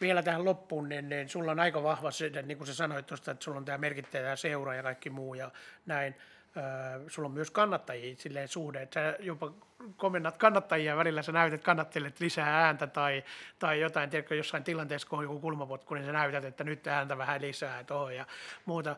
[0.00, 3.30] vielä tähän loppuun, niin, niin sulla on aika vahva se, niin kuin sä sanoit tuosta,
[3.30, 5.50] että sulla on tämä merkittävä seura ja kaikki muu ja
[5.86, 6.14] näin.
[6.56, 9.52] Öö, sulla on myös kannattajia silleen suhde, että sä jopa
[9.96, 13.24] komennat kannattajia välillä, sä näytät kannattajille lisää ääntä tai,
[13.58, 17.18] tai jotain, tiedätkö, jossain tilanteessa, kun on joku kulmapotku, niin sä näytät, että nyt ääntä
[17.18, 18.26] vähän lisää tuohon ja
[18.64, 18.96] muuta.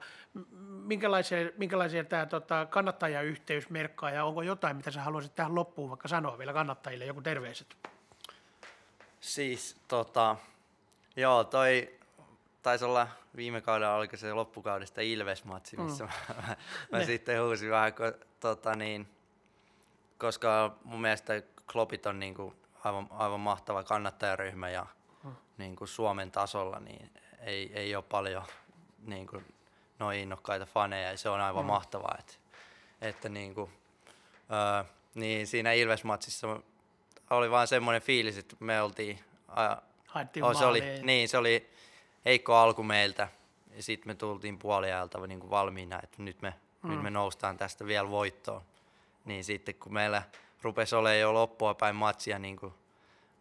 [0.69, 6.09] Minkälaisia, minkälaisia tämä tota, kannattajayhteys merkkaa ja onko jotain, mitä sä haluaisit tähän loppuun vaikka
[6.09, 7.77] sanoa vielä kannattajille, joku terveiset?
[9.21, 10.37] Siis tota,
[11.21, 11.99] joo, toi
[12.63, 16.11] taisi olla viime kaudella, oliko se loppukaudesta Ilves-matsi, missä mm.
[16.47, 16.57] mä,
[16.93, 19.09] mä sitten huusin vähän, kun, tota niin,
[20.19, 22.55] koska mun mielestä Klopit on niinku
[22.85, 24.87] aivan, aivan mahtava kannattajaryhmä ja,
[25.59, 28.45] niin kuin Suomen tasolla, niin ei, ei ole paljon
[29.07, 29.55] niin kuin,
[29.99, 31.67] noin innokkaita faneja ja se on aivan mm.
[31.67, 32.35] mahtavaa, että,
[33.01, 33.73] että niin kuin,
[34.53, 36.63] öö, niin siinä Ilves-matsissa
[37.31, 39.19] oli vaan semmoinen fiilis, että me oltiin...
[40.11, 41.71] Haettiin oh, se oli, niin, se oli
[42.25, 43.29] heikko alku meiltä
[43.77, 46.91] ja sitten me tultiin puoliajalta niin kuin valmiina, että nyt me, mm.
[46.91, 48.63] nyt me noustaan tästä vielä voittoon.
[49.25, 50.23] Niin sitten kun meillä
[50.63, 52.75] rupesi olemaan jo loppua päin matsia, niin kuin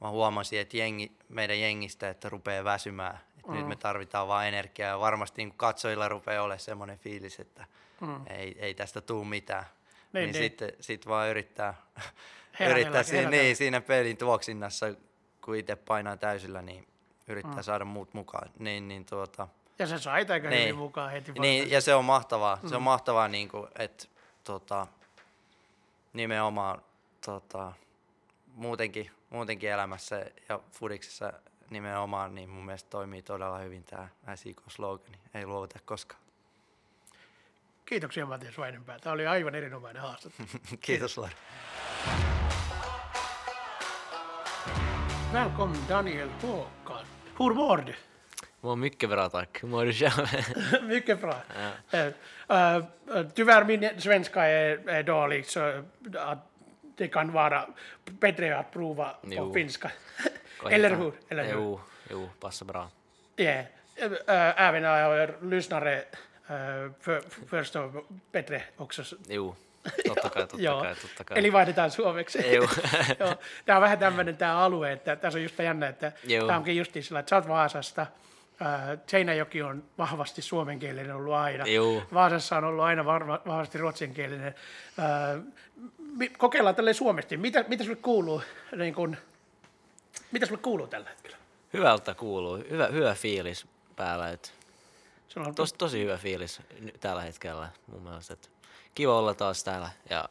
[0.01, 3.19] mä huomasin, että jengi, meidän jengistä, että rupeaa väsymään.
[3.37, 3.57] Että mm.
[3.57, 7.65] Nyt me tarvitaan vain energiaa ja varmasti niin katsojilla rupeaa olemaan semmoinen fiilis, että
[8.01, 8.27] mm.
[8.27, 9.65] ei, ei tästä tule mitään.
[10.13, 10.43] Niin, niin, niin.
[10.43, 11.73] Sitten sit vaan yrittää,
[12.71, 14.85] yrittää siinä, niin, siinä pelin tuoksinnassa,
[15.41, 16.87] kun itse painaa täysillä, niin
[17.27, 17.63] yrittää mm.
[17.63, 18.49] saada muut mukaan.
[18.59, 19.47] Niin, niin tuota,
[19.79, 20.75] ja se sai aika niin.
[20.75, 21.31] mukaan heti.
[21.31, 22.59] Niin, ja se on mahtavaa.
[22.63, 22.69] Mm.
[22.69, 22.83] Se on mm.
[22.83, 24.05] mahtavaa, niin kuin, että
[24.43, 24.87] tota,
[26.13, 26.81] nimenomaan
[27.25, 27.73] tota,
[28.55, 31.33] muutenkin, muutenkin elämässä ja fudiksessa
[31.69, 35.17] nimenomaan, niin mun mielestä toimii todella hyvin tämä SIK-slogani.
[35.33, 36.21] Ei luovuta koskaan.
[37.85, 38.99] Kiitoksia Matias Vainenpää.
[38.99, 40.47] Tämä oli aivan erinomainen haastattelu.
[40.81, 41.35] Kiitos Lauri.
[45.33, 47.05] Välkommen Daniel Håkan.
[47.37, 47.93] Hur mår du?
[48.61, 49.63] Mår mycket bra tack.
[49.63, 50.27] Hur mår du själv?
[50.83, 51.35] mycket bra.
[51.91, 52.05] Ja.
[52.77, 55.83] Uh, tyvärr min svenska är, är dålig så
[56.15, 56.51] att
[56.95, 57.69] det kan vara
[58.05, 59.47] bättre att prova jo.
[59.47, 59.91] på finska.
[60.69, 61.13] Eller hur?
[61.29, 61.53] Eller hur?
[61.53, 61.79] Jo,
[62.11, 62.89] jo, passar bra.
[63.37, 63.65] Yeah.
[64.01, 64.13] Uh,
[64.61, 69.03] även er lyssnare uh, för, förstår bättre också.
[69.27, 69.55] Jo,
[70.07, 71.39] totta kai, totta kai, totta kai.
[71.39, 72.37] Eli vaihdetaan suomeksi.
[72.55, 72.67] Joo.
[73.19, 73.35] Joo.
[73.65, 76.47] Tämä on vähän tämmöinen tämä alue, että tässä on just jännä, että Joo.
[76.47, 78.07] tämä onkin just sillä, että sä oot Vaasasta,
[79.07, 81.67] Seinäjoki on vahvasti suomenkielinen ollut aina.
[81.67, 82.03] Juu.
[82.13, 84.55] Vaasassa on ollut aina varma, vahvasti ruotsinkielinen.
[86.37, 87.37] Kokeillaan tälle suomesti.
[87.37, 88.41] Mitä, mitä sulle kuuluu?
[88.75, 89.17] Niin kun,
[90.31, 91.37] mitä sulle kuuluu tällä hetkellä?
[91.73, 92.63] Hyvältä kuuluu.
[92.69, 93.65] Hyvä, hyvä fiilis
[93.95, 94.29] päällä.
[94.29, 94.53] Et
[95.27, 96.61] se on tosi, tosi hyvä fiilis
[96.99, 98.33] tällä hetkellä mun mielestä.
[98.33, 98.49] Et
[98.95, 100.29] kiva olla taas täällä ja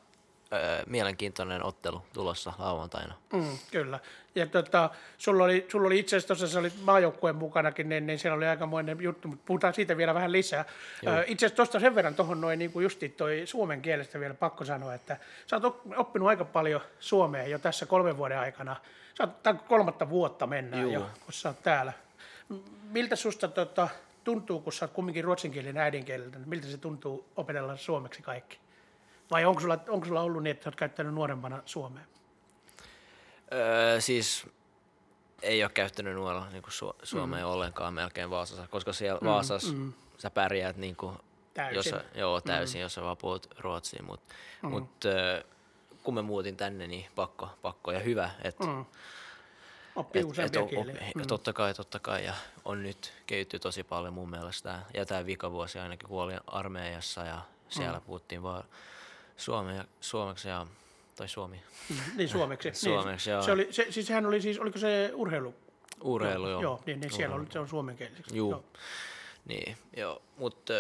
[0.52, 3.14] öö, mielenkiintoinen ottelu tulossa lauantaina.
[3.32, 3.98] Mm, kyllä.
[4.34, 8.36] Ja tota, sulla oli, sulla oli itse asiassa tuossa, oli maajoukkueen mukanakin, niin, niin siellä
[8.36, 10.64] oli aikamoinen juttu, mutta puhutaan siitä vielä vähän lisää.
[11.06, 14.64] Öö, itse asiassa tuosta sen verran tuohon noin niin justi toi suomen kielestä vielä pakko
[14.64, 15.16] sanoa, että
[15.46, 18.76] sä oot oppinut aika paljon suomea jo tässä kolmen vuoden aikana.
[19.18, 20.92] Sä oot kolmatta vuotta mennään Juu.
[20.92, 21.92] jo, kun sä oot täällä.
[22.90, 23.88] Miltä susta tota,
[24.28, 28.58] tuntuu, kun sä oot kumminkin ruotsinkielinen äidinkieleltä, niin miltä se tuntuu opetella suomeksi kaikki?
[29.30, 32.04] Vai onko sulla, onko sulla ollut niin, että sä oot käyttänyt nuorempana suomea?
[33.52, 34.46] Öö, siis
[35.42, 37.50] ei ole käyttänyt nuorella niin kuin su- suomea mm.
[37.50, 39.92] ollenkaan melkein Vaasassa, koska siellä mm, Vaasassa mm.
[40.18, 41.16] sä pärjäät niin kuin,
[41.54, 41.76] täysin.
[41.76, 42.82] Jos sä, joo, täysin, mm.
[42.82, 44.68] jos sä vaan puhut ruotsia, mutta mm.
[44.70, 45.42] mut, öö,
[46.02, 48.84] kun mä muutin tänne, niin pakko, pakko ja hyvä, että mm.
[49.98, 51.12] Oppii useampia et, kieliä.
[51.14, 51.26] Mm.
[51.26, 52.34] Totta kai, totta kai, ja
[52.64, 57.40] on nyt kehitty tosi paljon mun mielestä, ja tämä vikavuosi ainakin, kun olin armeijassa, ja
[57.68, 58.04] siellä mm.
[58.04, 58.64] puhuttiin vaan
[59.37, 60.66] suomea, suomeksi ja
[61.16, 61.62] tai suomi.
[61.88, 62.72] Mm, niin suomeksi.
[62.80, 63.42] suomeksi, niin, joo.
[63.42, 65.54] Se oli, se, siis sehän oli siis, oliko se urheilu?
[66.00, 66.62] Urheilu, joo.
[66.62, 68.37] Joo, niin, niin siellä oli, se on suomenkieliseksi.
[68.37, 68.50] Juu.
[68.50, 68.64] Joo.
[69.44, 70.22] Niin, joo.
[70.37, 70.72] Mutta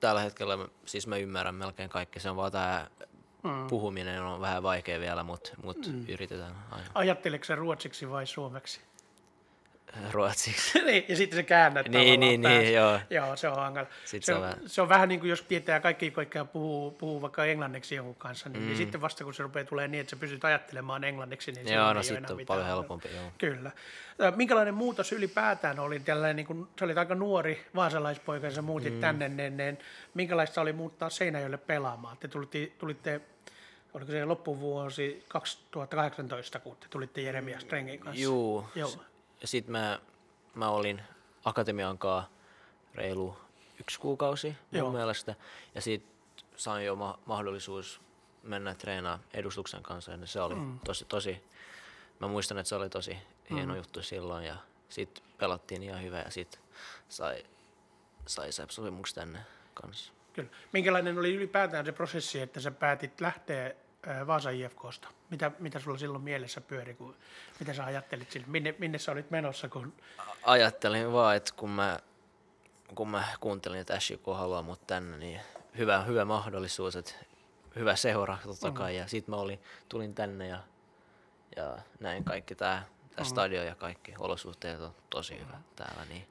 [0.00, 2.20] tällä hetkellä siis mä ymmärrän melkein kaikki.
[2.20, 2.90] Se on vaan tämä
[3.42, 3.66] mm.
[3.68, 6.04] puhuminen on vähän vaikea vielä, mutta mut mm.
[6.08, 6.90] yritetään aina.
[6.94, 8.80] Ajatteleeko se ruotsiksi vai suomeksi?
[10.12, 10.82] Ruotsiksi.
[10.86, 13.00] niin, ja sitten se käännät Niin, niin, niin, joo.
[13.10, 13.86] Joo, se on hankala.
[14.04, 14.56] Se, se, on, vähän...
[14.66, 18.48] se on vähän niin kuin jos tietää kaikki kaikkea puhuu, puhuu vaikka englanniksi jonkun kanssa,
[18.48, 18.66] niin, mm.
[18.66, 21.92] niin sitten vasta kun se rupeaa tulee niin, että sä pystyt ajattelemaan englanniksi, niin joo,
[21.92, 23.08] no sitten on paljon helpompi.
[23.14, 23.32] Joo.
[23.38, 23.70] Kyllä.
[24.36, 28.94] Minkälainen muutos ylipäätään oli tällainen, niin kun sä olit aika nuori vaasalaispoika ja sä muutit
[28.94, 29.00] mm.
[29.00, 29.78] tänne, niin, niin
[30.14, 32.16] minkälaista oli muuttaa Seinäjoelle pelaamaan?
[32.16, 33.20] Te tulitte, tulitte
[33.94, 38.22] oliko se loppuvuosi 2018, kun te tulitte Jeremias Strengin kanssa?
[38.22, 38.90] Juu, Joo
[39.40, 40.00] ja sitten mä,
[40.54, 41.02] mä olin
[41.44, 42.30] akatemian kanssa
[42.94, 43.36] reilu
[43.80, 44.92] yksi kuukausi mun Joo.
[44.92, 45.34] mielestä.
[45.74, 46.12] Ja sitten
[46.56, 48.00] sain jo ma- mahdollisuus
[48.42, 50.12] mennä treenaamaan edustuksen kanssa.
[50.12, 50.78] Ja se oli mm.
[50.80, 51.44] tosi, tosi,
[52.20, 53.18] mä muistan, että se oli tosi
[53.50, 53.76] hieno mm.
[53.76, 54.44] juttu silloin.
[54.44, 54.56] Ja
[54.88, 56.60] sitten pelattiin ihan hyvä ja sitten
[57.08, 57.44] sai,
[58.26, 59.38] sai sopimuksen tänne
[59.74, 60.12] kanssa.
[60.32, 60.48] Kyllä.
[60.72, 63.74] Minkälainen oli ylipäätään se prosessi, että sä päätit lähteä
[64.26, 65.08] Vaasa IFKsta?
[65.30, 67.16] Mitä, mitä sulla silloin mielessä pyöri, kun,
[67.60, 68.46] mitä sä ajattelit sille?
[68.46, 69.68] Minne, minne sä olit menossa?
[69.68, 69.92] Kun...
[70.42, 71.98] Ajattelin vaan, että kun mä,
[72.94, 75.40] kun mä kuuntelin, että SJK haluaa mut tänne, niin
[75.78, 77.12] hyvä, hyvä mahdollisuus, että
[77.76, 78.92] hyvä seura totta kai.
[78.92, 78.98] Mm.
[78.98, 80.58] Ja sitten mä olin, tulin tänne ja,
[81.56, 82.82] ja näin kaikki tämä,
[83.16, 83.28] tää mm.
[83.28, 86.04] stadio ja kaikki olosuhteet on tosi hyvä täällä.
[86.04, 86.26] Niin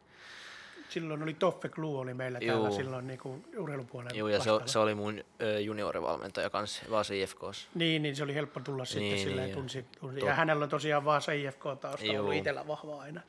[0.89, 2.51] silloin oli Toffe Klu oli meillä Juu.
[2.51, 5.23] täällä silloin niin kuin urheilupuolen Joo, ja se, se oli mun
[5.63, 7.67] juniorivalmentaja kanssa Vaasa IFKssa.
[7.75, 10.25] Niin, niin se oli helppo tulla sitten Niin, silleen, niin, tunsi, tunsi.
[10.25, 13.21] Ja hänellä on tosiaan Vaasa IFK tausta ollut itsellä vahva aina.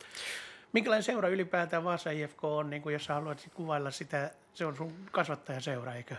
[0.72, 4.76] Minkälainen seura ylipäätään Vaasa IFK on, niin kuin jos sä haluat kuvailla sitä, se on
[4.76, 6.16] sun kasvattajaseura, eikö?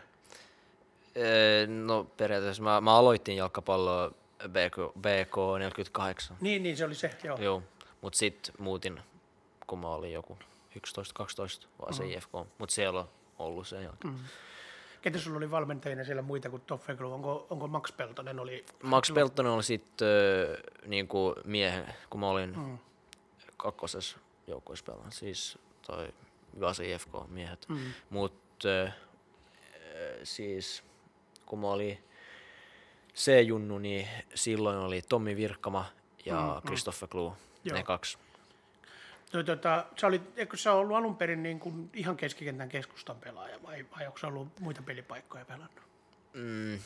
[1.68, 4.12] No periaatteessa mä, mä aloitin jalkapalloa
[4.48, 6.38] BK, BK 48.
[6.42, 7.38] Niin, niin se oli se, joo.
[7.38, 7.64] Joo,
[8.02, 9.00] mut sit muutin,
[9.68, 10.38] kun mä olin joku
[10.76, 11.98] 11-12 vaan Mm.
[11.98, 12.32] se IFK.
[12.58, 14.14] Mut siellä on ollut sen jälkeen.
[14.14, 14.20] Mm.
[15.02, 17.14] Ketä sulla oli valmentajina siellä muita kuin Toffe Klu?
[17.14, 18.66] Onko, onko Max Peltonen oli?
[18.84, 22.78] Max Peltonen oli sit öö, niinku miehen, kun mä olin mm.
[23.58, 26.14] kakkosessa joukkueessa pelaan, siis toi
[26.60, 27.66] Vasa IFK miehet.
[27.70, 27.80] Mm.
[28.10, 28.90] Mut öö,
[30.24, 30.84] siis
[31.46, 32.04] kun mä olin
[33.16, 35.86] C-junnu, niin silloin oli Tommi Virkkama
[36.26, 37.78] ja Christophe Klu, Joo.
[37.78, 38.18] ne kaksi.
[39.34, 43.64] No, tota, sä olit, eikö sä ollut alun perin niin kuin ihan keskikentän keskustan pelaaja
[43.64, 45.82] vai, vai onko sä ollut muita pelipaikkoja pelannut?
[46.34, 46.80] Mm,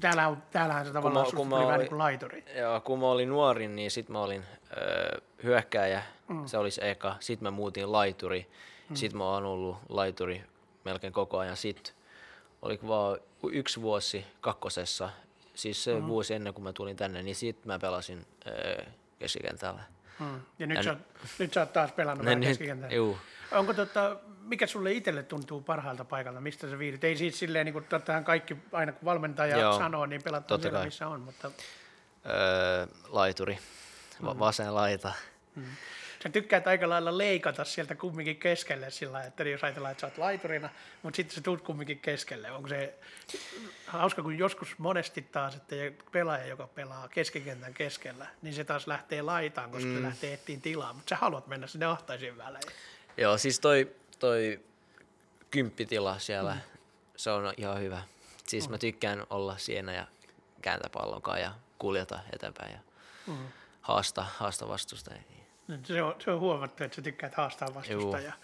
[0.00, 2.44] Täällä on, täällähän se tavallaan mä- susta kun mä tuli vähän niin kuin laituri.
[2.54, 4.44] Ja kun mä olin nuori, niin sit mä olin
[4.76, 6.46] öö, hyökkääjä, mm.
[6.46, 7.16] se oli se eka.
[7.20, 8.50] Sitten mä muutin laituri,
[8.88, 8.96] mm.
[8.96, 10.44] sit mä oon ollut laituri
[10.84, 11.56] melkein koko ajan.
[11.56, 11.94] Sitten
[12.62, 13.18] oli vaan
[13.52, 15.10] yksi vuosi kakkosessa,
[15.54, 16.06] siis se mm.
[16.06, 18.84] vuosi ennen kuin mä tulin tänne, niin sit mä pelasin öö,
[19.18, 19.82] keskikentällä.
[20.18, 20.40] Hmm.
[20.58, 22.94] Ja nyt, Ja sä, oot- nyt sä oot taas pelannut vähän keskikentällä.
[22.94, 23.18] juu.
[23.52, 27.04] Onko tota, mikä sulle itselle tuntuu parhaalta paikalta, mistä sä viihdit?
[27.04, 30.78] Ei siis silleen, niin kuin tottahan kaikki, aina kun valmentaja Joo, sanoo, niin pelataan siellä,
[30.78, 30.86] kai.
[30.86, 31.50] missä on, mutta
[32.26, 33.58] Öö, laituri,
[34.24, 35.12] Va- vasen laita.
[36.28, 40.18] Sä tykkäät aika lailla leikata sieltä kumminkin keskelle sillä että jos ajatellaan, että sä oot
[40.18, 40.70] laiturina,
[41.02, 42.50] mutta sitten sä tuut kumminkin keskelle.
[42.50, 42.94] Onko se
[43.86, 45.76] hauska, kun joskus monesti taas, että
[46.12, 49.96] pelaaja, joka pelaa keskikentän keskellä, niin se taas lähtee laitaan, koska mm.
[49.96, 52.64] se lähtee etsiin tilaa, mutta sä haluat mennä sinne ahtaisiin välein.
[53.16, 54.60] Joo, siis toi, toi
[55.50, 56.60] kymppitila siellä, mm.
[57.16, 58.02] se on ihan hyvä.
[58.46, 58.70] Siis mm.
[58.70, 60.06] mä tykkään olla siinä ja
[60.62, 62.78] kääntää pallonkaan ja kuljeta eteenpäin ja
[63.26, 63.48] mm.
[63.80, 65.37] haasta, haasta vastustajia.
[65.68, 68.34] Niin, Se on, se on huomattu, että sä tykkäät haastaa vastustajaa.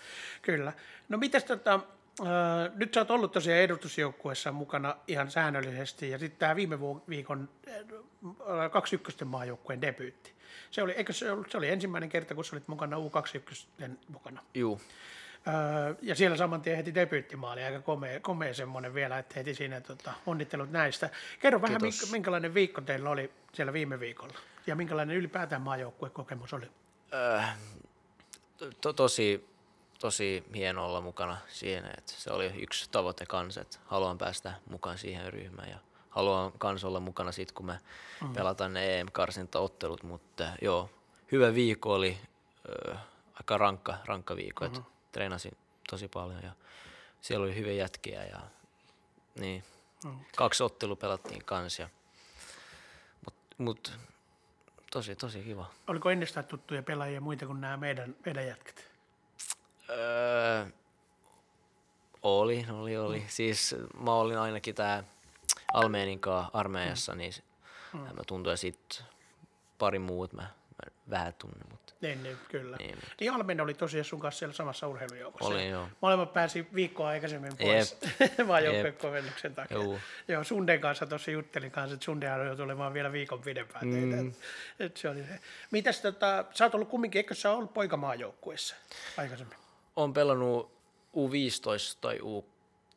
[0.43, 0.73] Kyllä.
[1.09, 1.81] No mitäs tota,
[2.21, 2.27] äh,
[2.75, 8.71] nyt sä oot ollut tosiaan edustusjoukkueessa mukana ihan säännöllisesti ja sitten tämä viime viikon äh,
[8.71, 10.33] kaksi ykkösten maajoukkueen debyytti.
[10.71, 14.43] Se oli, eikö se, ollut, se oli ensimmäinen kerta, kun sä olit mukana U21 mukana.
[14.55, 14.81] Juu.
[15.49, 19.81] Öö, ja siellä saman tien heti debyyttimaali, aika komea, komea semmoinen vielä, että heti siinä
[19.81, 21.11] tota, onnittelut näistä.
[21.41, 22.13] Kerro vähän, Kiitos.
[22.13, 24.35] minkälainen viikko teillä oli siellä viime viikolla
[24.67, 26.67] ja minkälainen ylipäätään maajoukkuekokemus oli?
[27.13, 27.41] Öö,
[28.81, 29.49] to, tosi,
[29.99, 34.99] tosi hieno olla mukana siinä, että se oli yksi tavoite kanssa, että haluan päästä mukaan
[34.99, 35.79] siihen ryhmään ja
[36.11, 37.79] haluan kans olla mukana sit, kun me
[38.23, 38.33] mm.
[38.33, 40.91] pelataan ne EM-karsintaottelut, mutta joo,
[41.33, 42.19] hyvä viikko oli,
[42.69, 42.95] öö,
[43.35, 44.79] aika rankka, rankka viikko, mm-hmm.
[44.79, 45.57] että treenasin
[45.91, 46.53] tosi paljon ja
[47.21, 48.41] siellä oli hyviä jätkiä ja
[49.35, 49.65] niin,
[50.05, 50.19] mm.
[50.37, 51.89] kaksi ottelua pelattiin kanssa, ja,
[53.25, 53.99] mut, mut
[54.95, 55.71] tosi, tosi kiva.
[55.87, 58.91] Oliko ennestään tuttuja pelaajia muita kuin nämä meidän, meidän jätkät?
[59.91, 60.67] Öö,
[62.23, 63.25] oli, oli, oli.
[63.29, 65.05] Siis mä olin ainakin tää
[65.73, 67.33] Almeenin kanssa armeijassa, niin
[67.93, 68.01] mm.
[68.01, 69.05] mä tuntuu, ja sit
[69.79, 70.51] pari muut mä
[71.11, 72.77] vähän tunnen, mutta Niin, niin kyllä.
[72.77, 75.55] Niin, Niin, niin Almen oli tosiaan sun kanssa siellä samassa urheilujoukossa.
[75.55, 75.89] Oli, joo.
[76.01, 77.97] Molemmat pääsi viikkoa aikaisemmin pois
[78.47, 79.77] maajoukkueen komennuksen takia.
[79.77, 79.99] Juu.
[80.29, 84.17] Joo, Sunden kanssa tuossa juttelin kanssa, että Sundehan joutui olemaan vielä viikon pidempään teitä.
[84.17, 84.33] Mm.
[84.81, 85.41] Et se oli se.
[85.71, 88.77] Mitäs tota, sä oot ollut kumminkin, eikö sä ollut poikamaajoukkueessa
[89.17, 89.59] aikaisemmin?
[89.97, 90.73] on pelannut
[91.17, 92.19] U15 tai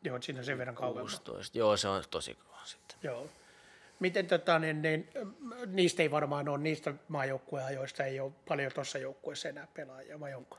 [0.03, 1.13] Joo, et siinä sen verran kauemmin.
[1.13, 1.49] U16.
[1.53, 2.97] Joo, se on tosi kauan sitten.
[3.03, 3.29] Joo.
[3.99, 5.09] Miten tota, niin, niin,
[5.65, 10.57] niistä ei varmaan ole, niistä maajoukkueajoista ei ole paljon tuossa joukkueessa enää pelaajia, vai onko?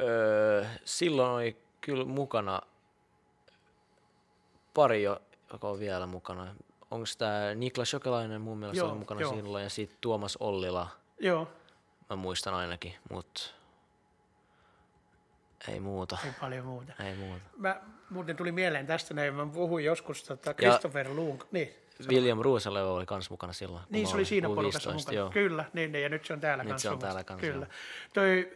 [0.00, 2.60] Öö, silloin oli kyllä mukana
[4.74, 6.54] pari, jo- joka on vielä mukana.
[6.90, 9.34] Onko tämä Niklas Jokelainen mun mielestä Joo, oli mukana joo.
[9.34, 10.88] silloin ja sitten Tuomas Ollila,
[11.20, 11.48] Joo,
[12.10, 13.42] mä muistan ainakin, mutta
[15.68, 16.92] ei muuta, ei paljon muuta.
[17.04, 17.40] ei muuta.
[17.56, 21.74] Mä, muuten tuli mieleen tästä näin, mä puhuin joskus tota Christopher Lund, niin,
[22.08, 23.84] William Ruusaleva oli kans mukana silloin.
[23.90, 25.16] niin se oli siinä U15, porukassa mukana.
[25.16, 25.30] Joo.
[25.30, 26.88] Kyllä, niin, niin, ja nyt se on täällä Nyt kanssa.
[26.88, 27.66] se on täällä kanssa, Kyllä.
[28.12, 28.52] Toi,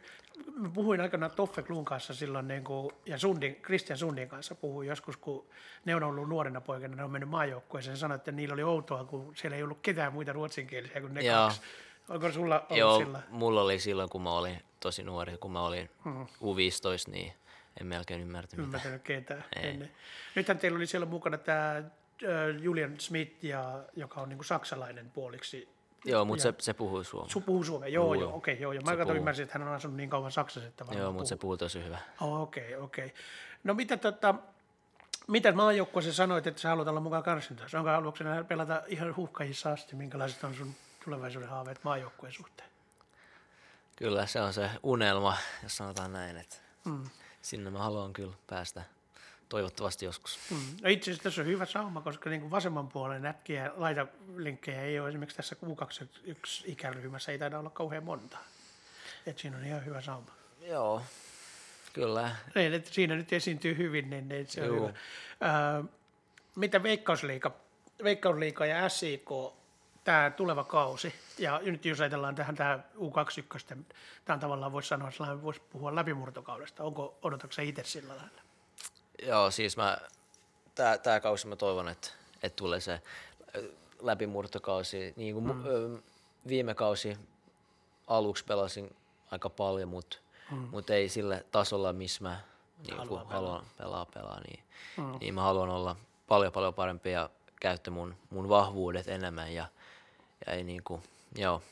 [0.56, 4.88] mä puhuin aikanaan Toffe Klun kanssa silloin, niin kuin, ja Sundin, Christian Sundin kanssa puhuin
[4.88, 5.46] joskus, kun
[5.84, 9.04] ne on ollut nuorena poikana, ne on mennyt maajoukkueeseen, ja sanoi, että niillä oli outoa,
[9.04, 11.36] kun siellä ei ollut ketään muita ruotsinkielisiä kuin ne Joo.
[11.36, 11.60] kaksi.
[12.08, 13.22] Onko sulla ollut Joo, sillä?
[13.30, 16.20] mulla oli silloin, kun mä olin tosi nuori, kun mä olin Mhm.
[16.22, 17.32] U15, niin
[17.80, 18.66] en melkein ymmärtänyt mitään.
[18.66, 19.68] ymmärtänyt ketään Ei.
[19.70, 19.90] ennen.
[20.34, 21.82] Nythän teillä oli siellä mukana tämä
[22.60, 25.68] Julian Smith, ja, joka on niinku saksalainen puoliksi
[26.04, 27.28] Joo, mutta se, se puhuu suomea.
[27.28, 28.82] Su puhuu suomea, joo, Puhuu, joo, okei, okay, joo.
[28.84, 31.36] Mä Se katsoin ymmärsin, että hän on asunut niin kauan Saksassa, että Joo, mutta se
[31.36, 31.56] puhuu.
[31.56, 31.98] tosi hyvä.
[32.20, 33.04] Oh, Okei, okay, okei.
[33.06, 33.16] Okay.
[33.64, 34.34] No mitä tota,
[35.26, 37.78] mitä maajoukkueessa sanoit, että sä haluat olla mukaan karsintaissa?
[37.78, 39.96] Onko haluatko pelata ihan huuhkajissa asti?
[39.96, 40.74] Minkälaiset on sun
[41.06, 42.68] tulevaisuuden haaveet maajoukkueen suhteen?
[43.96, 47.10] Kyllä se on se unelma, jos sanotaan näin, että Mm.
[47.42, 48.82] sinne mä haluan kyllä päästä
[49.48, 50.38] toivottavasti joskus.
[50.50, 50.56] Mm.
[50.82, 54.82] No itse asiassa tässä on hyvä sauma, koska niin kuin vasemman puolen nätkiä ja laitalinkkejä
[54.82, 58.38] ei ole esimerkiksi tässä U21 ikäryhmässä, ei taida olla kauhean monta.
[59.26, 60.30] Et siinä on ihan hyvä sauma.
[60.60, 61.02] Joo,
[61.92, 62.36] kyllä.
[62.54, 64.76] Niin, että siinä nyt esiintyy hyvin, niin, niin se on Juu.
[64.80, 64.88] hyvä.
[65.78, 65.82] Öö,
[66.56, 67.50] mitä Veikkausliiga,
[68.04, 69.28] Veikkausliiga ja SIK,
[70.06, 73.76] tämä tuleva kausi, ja nyt jos ajatellaan tähän tämä U21,
[74.24, 76.84] tämä on tavallaan voisi sanoa, sellainen voisi puhua läpimurtokaudesta.
[76.84, 78.40] Onko, odotatko sä itse sillä lailla?
[79.22, 79.98] Joo, siis mä,
[80.74, 82.08] tää, tää kausi mä toivon, että,
[82.42, 83.02] että tulee se
[84.00, 85.14] läpimurtokausi.
[85.16, 86.02] Niin kuin mm.
[86.48, 87.18] viime kausi
[88.06, 88.96] aluksi pelasin
[89.30, 90.16] aika paljon, mutta
[90.50, 90.58] mm.
[90.58, 92.40] mut ei sille tasolla, missä mä
[92.86, 94.62] niin haluan, haluan pelaa, pelaa niin,
[94.96, 95.18] mm.
[95.20, 95.96] niin mä haluan olla
[96.28, 97.30] paljon paljon parempi ja
[97.60, 99.66] käyttää mun, mun vahvuudet enemmän ja,
[100.46, 101.02] ja ei niin kuin,
[101.34, 101.62] joo.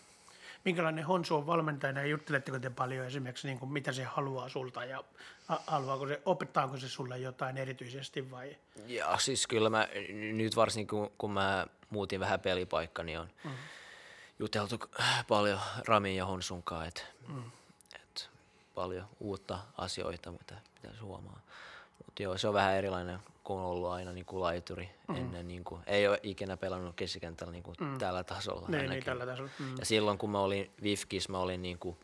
[0.64, 4.84] Minkälainen Honsu on valmentajana ja jutteletteko te paljon esimerkiksi, niin kuin mitä se haluaa sulta
[4.84, 5.04] ja
[5.66, 8.56] haluaako se, opettaako se sulle jotain erityisesti vai?
[8.86, 9.88] Ja siis kyllä mä
[10.32, 13.50] nyt varsinkin kun, kun mä muutin vähän pelipaikka, niin on mm.
[14.38, 14.80] juteltu
[15.28, 17.50] paljon Ramin ja Honsunkaan, että mm.
[17.94, 18.30] et
[18.74, 21.40] paljon uutta asioita, mitä pitäisi huomaa.
[22.06, 25.16] Mutta joo, se on vähän erilainen, kun on ollut aina niin kuin laituri mm.
[25.16, 25.48] ennen.
[25.48, 27.98] Niin kuin, ei ole ikinä pelannut keskikentällä niin kuin mm.
[27.98, 28.68] tällä tasolla.
[28.68, 29.50] Niin, niin tällä tasolla.
[29.58, 29.74] Mm.
[29.78, 31.98] Ja silloin kun mä olin Vifkis, mä olin niinku,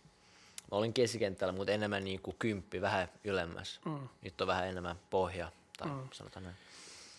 [0.70, 3.80] mä olin keskikentällä, mutta enemmän niinku kymppi, vähän ylemmäs.
[3.84, 4.08] Mm.
[4.22, 6.08] Nyt on vähän enemmän pohja, tai mm.
[6.12, 6.56] sanotaan näin.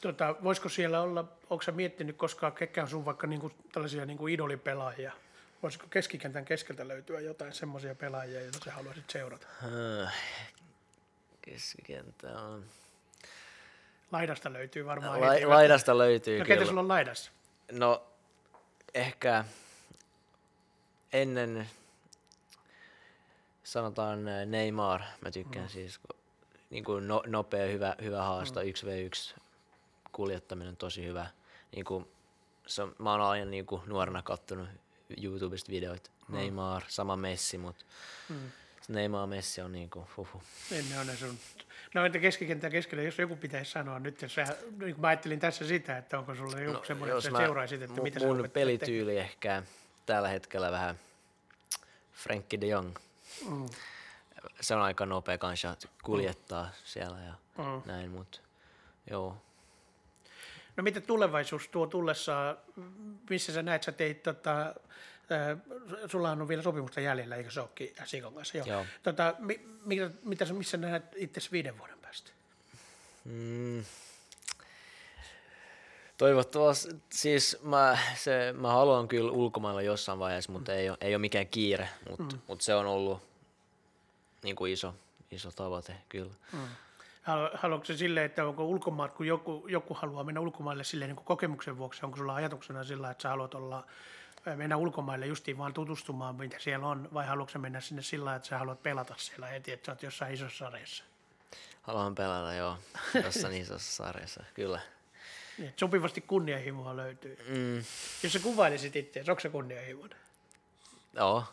[0.01, 4.28] Tota, voisiko siellä olla, onko sä miettinyt koskaan, ketkä on sun vaikka niinku, tällaisia niinku
[4.28, 5.11] idolipelaajia?
[5.63, 9.47] Voisiko keskikentän keskeltä löytyä jotain semmoisia pelaajia, joita sä haluaisit seurata?
[10.03, 10.13] Äh,
[11.41, 12.65] Keskikenttä on...
[14.12, 15.45] Laidasta löytyy varmaan La, heti.
[15.45, 16.66] laidasta löytyy No kyllä.
[16.66, 17.32] sulla on laidassa?
[17.72, 18.03] No,
[18.93, 19.45] ehkä
[21.14, 21.70] ennen,
[23.64, 25.70] sanotaan äh, Neymar, mä tykkään mm.
[25.70, 25.99] siis,
[26.70, 28.66] niin kuin no, nopea, hyvä, hyvä haasta, mm.
[28.66, 29.41] 1v1
[30.12, 31.28] kuljettaminen tosi hyvä.
[31.76, 32.07] Niin kuin,
[32.68, 34.70] se on, mä oon aina niin kuin nuorena kattonut
[35.24, 36.36] YouTubesta videoita, mm.
[36.36, 37.86] Neymar, sama Messi, mutta
[38.30, 38.51] mm.
[38.88, 40.43] Neymar Messi on niin kuin, huhu.
[40.69, 41.38] Niin ne on ne sun.
[41.93, 45.67] No entä keskikentän keskellä, jos joku pitäisi sanoa nyt, jos sä, niin mä ajattelin tässä
[45.67, 48.49] sitä, että onko sulla joku no, semmoinen, että sä seuraisit, että mu- mitä sä mun
[48.53, 49.63] pelityyli ehkä
[50.05, 50.99] tällä hetkellä vähän
[52.13, 52.95] Frenkie de Jong.
[53.49, 53.65] Mm.
[54.61, 57.82] Se on aika nopea kanssa kuljettaa siellä ja Mm.
[57.86, 58.39] näin, mutta
[59.09, 59.38] joo.
[60.77, 62.57] No mitä tulevaisuus tuo tullessaan,
[63.29, 64.75] missä sä näet, sä teit, tota,
[66.11, 68.57] sulla on vielä sopimusta jäljellä, eikö se olekin Sikon kanssa?
[68.57, 68.67] Joo.
[68.67, 68.86] Joo.
[69.03, 72.32] Tota, mi, mitä, mitä, sä- missä näet itse viiden vuoden päästä?
[73.25, 73.84] Mm.
[76.17, 81.21] Toivottavasti, siis mä, se, mä haluan kyllä ulkomailla jossain vaiheessa, mutta ei ole, ei ole
[81.21, 82.41] mikään kiire, mutta mm.
[82.47, 83.21] mut se on ollut
[84.43, 84.95] niin kuin iso,
[85.32, 86.32] iso tavoite kyllä.
[87.21, 91.15] Halu- Haluatko se silleen, että onko ulkomaat, kun joku, joku haluaa mennä ulkomaille silleen niin
[91.15, 93.84] kuin kokemuksen vuoksi, onko sulla ajatuksena sillä, että sä haluat olla, äh,
[94.56, 98.58] mennä ulkomaille justiin vaan tutustumaan, mitä siellä on, vai haluatko mennä sinne sillä, että sä
[98.58, 101.04] haluat pelata siellä heti, että sä oot jossain isossa sarjassa?
[101.82, 102.78] Haluan pelata, joo,
[103.24, 104.80] jossain isossa sarjassa, kyllä.
[105.58, 107.38] Niin, sopivasti kunnianhimoa löytyy.
[107.48, 107.78] Mm,
[108.24, 110.18] Jos sä kuvailisit itse, onko se kunnianhimoinen?
[111.14, 111.44] joo,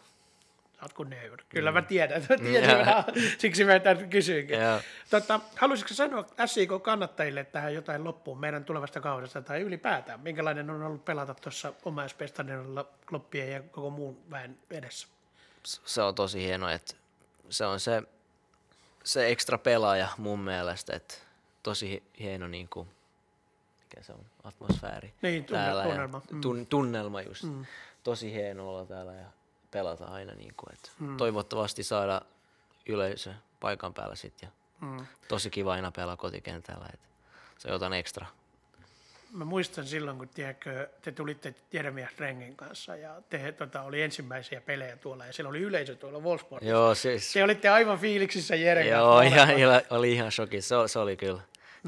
[0.83, 1.47] Oot kunnianhimoinen.
[1.49, 3.05] Kyllä mä tiedän, mä tiedän vähän,
[3.39, 4.61] siksi mä tämän kysyinkin.
[4.61, 4.81] Joo.
[5.11, 10.21] Tota, haluaisitko sanoa SIK-kannattajille tähän jotain loppuun meidän tulevasta kaudesta tai ylipäätään?
[10.21, 15.09] Minkälainen on ollut pelata tuossa omaispestanilla kloppien ja koko muun väen edessä?
[15.65, 16.95] se on tosi hieno, että
[17.51, 18.03] se on se,
[19.05, 21.15] se ekstra pelaaja mun mielestä, että
[21.63, 22.89] tosi hi- hieno niin kuin,
[23.83, 26.41] mikä se on, atmosfääri Niin, tunne- täällä ja tunnelma, mm.
[26.41, 27.43] tun, tunnelma just.
[27.43, 27.67] Mm.
[28.05, 29.27] Tosi hieno olla täällä ja
[29.79, 31.17] pelata aina niin kuin, että mm.
[31.17, 32.23] toivottavasti saada
[32.87, 34.49] yleisö paikan päällä sit ja
[34.81, 35.07] Mm.
[35.29, 37.07] tosi kiva aina pelaa kotikentällä, että
[37.59, 38.27] se on jotain ekstra.
[39.33, 44.61] Mä muistan silloin, kun tiedätkö, te tulitte Jeremias Rengin kanssa ja te tota, oli ensimmäisiä
[44.61, 46.71] pelejä tuolla ja siellä oli yleisö tuolla Wolfsburgissa.
[46.71, 49.49] Joo, siis, Te olitte aivan fiiliksissä Jeren joo, ihan,
[49.91, 51.41] oli ihan shoki, se, se oli kyllä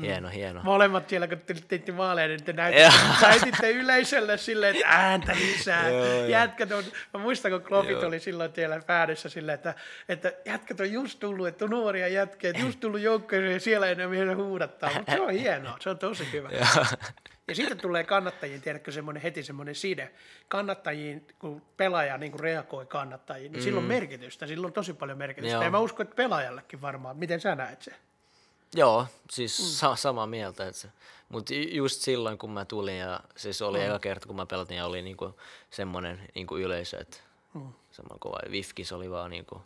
[0.02, 0.60] hieno, hieno.
[0.62, 2.92] Molemmat siellä, kun te teitte maaleja, niin te näytitte,
[3.26, 5.88] näytitte yleisölle silleen, että ääntä lisää.
[5.88, 6.84] Joo, jätkät on,
[7.14, 9.74] mä muistan, kun Kloppit oli silloin siellä päädyssä silleen, että,
[10.08, 13.86] että jätkät on just tullut, että on nuoria jätkiä, että just tullut joukkoon ja siellä
[13.86, 14.90] ei enää mihin huudattaa.
[14.94, 16.50] Mutta se on hienoa, se on tosi hyvä.
[17.48, 20.10] Ja siitä tulee kannattajiin, tiedätkö, semmoinen heti semmoinen side.
[20.48, 23.64] Kannattajiin, kun pelaaja niin kuin reagoi kannattajiin, niin mm.
[23.64, 24.46] sillä on merkitystä.
[24.46, 25.54] Sillä on tosi paljon merkitystä.
[25.54, 25.62] Joo.
[25.62, 27.16] Ja mä uskon, että pelaajallekin varmaan.
[27.16, 27.94] Miten sä näet sen?
[28.74, 29.64] Joo, siis mm.
[29.64, 30.64] sa- samaa mieltä.
[31.28, 33.84] Mutta just silloin, kun mä tulin, ja siis oli mm.
[33.84, 35.36] eka kerta, kun mä pelatin, ja oli niinku
[35.70, 37.16] semmoinen niinku yleisö, että
[37.54, 37.72] mm.
[37.90, 38.38] semmoinen kova.
[38.50, 39.62] Vifkis oli vaan niinku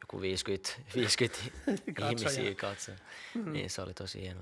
[0.00, 1.38] joku 50, 50
[2.10, 2.94] ihmisiä katsoa.
[3.34, 3.52] Mm.
[3.52, 4.40] Niin se oli tosi hieno.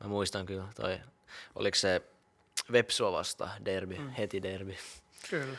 [0.00, 0.98] Mä muistan kyllä toi,
[1.54, 2.02] oliko se
[2.72, 4.10] Vepsua vasta derby, mm.
[4.10, 4.76] heti derby.
[5.30, 5.56] Kyllä.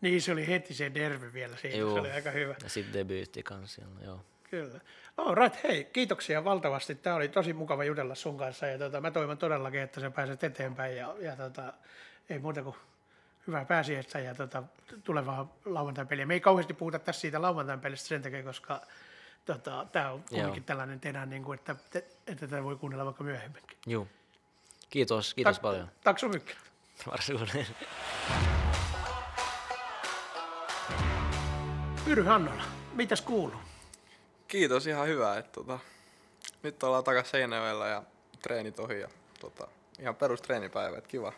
[0.00, 1.94] Niin, se oli heti se derby vielä siinä, Juu.
[1.94, 2.54] se oli aika hyvä.
[2.62, 4.24] Ja sitten debyytti kanssa, joo.
[4.50, 4.80] Kyllä.
[5.16, 6.94] Oh, right, hei, kiitoksia valtavasti.
[6.94, 10.44] Tämä oli tosi mukava jutella sun kanssa ja tota, mä toivon todellakin, että sä pääset
[10.44, 11.72] eteenpäin ja, ja tota,
[12.30, 12.76] ei muuta kuin
[13.46, 14.62] hyvää pääsiäistä ja tota,
[15.04, 16.26] tulevaa lauantain peliä.
[16.26, 18.80] Me ei kauheasti puhuta tässä siitä lauantain pelistä sen takia, koska
[19.44, 21.76] tota, tämä on kuitenkin tällainen tehdään, niin kuin, että,
[22.26, 23.78] että tätä voi kuunnella vaikka myöhemminkin.
[23.86, 24.06] Joo.
[24.90, 25.90] Kiitos, kiitos Ta- paljon.
[26.32, 26.56] Mycket.
[27.06, 27.48] Varsågod.
[32.04, 33.65] Pyry Hannola, mitäs kuuluu?
[34.48, 35.38] Kiitos, ihan hyvä.
[35.38, 35.78] Että, tota,
[36.62, 38.02] nyt ollaan takaisin Seinäjoella ja
[38.42, 39.08] treenit ohi ja
[39.40, 39.68] tota,
[39.98, 41.32] ihan perustreenipäivä, että kiva,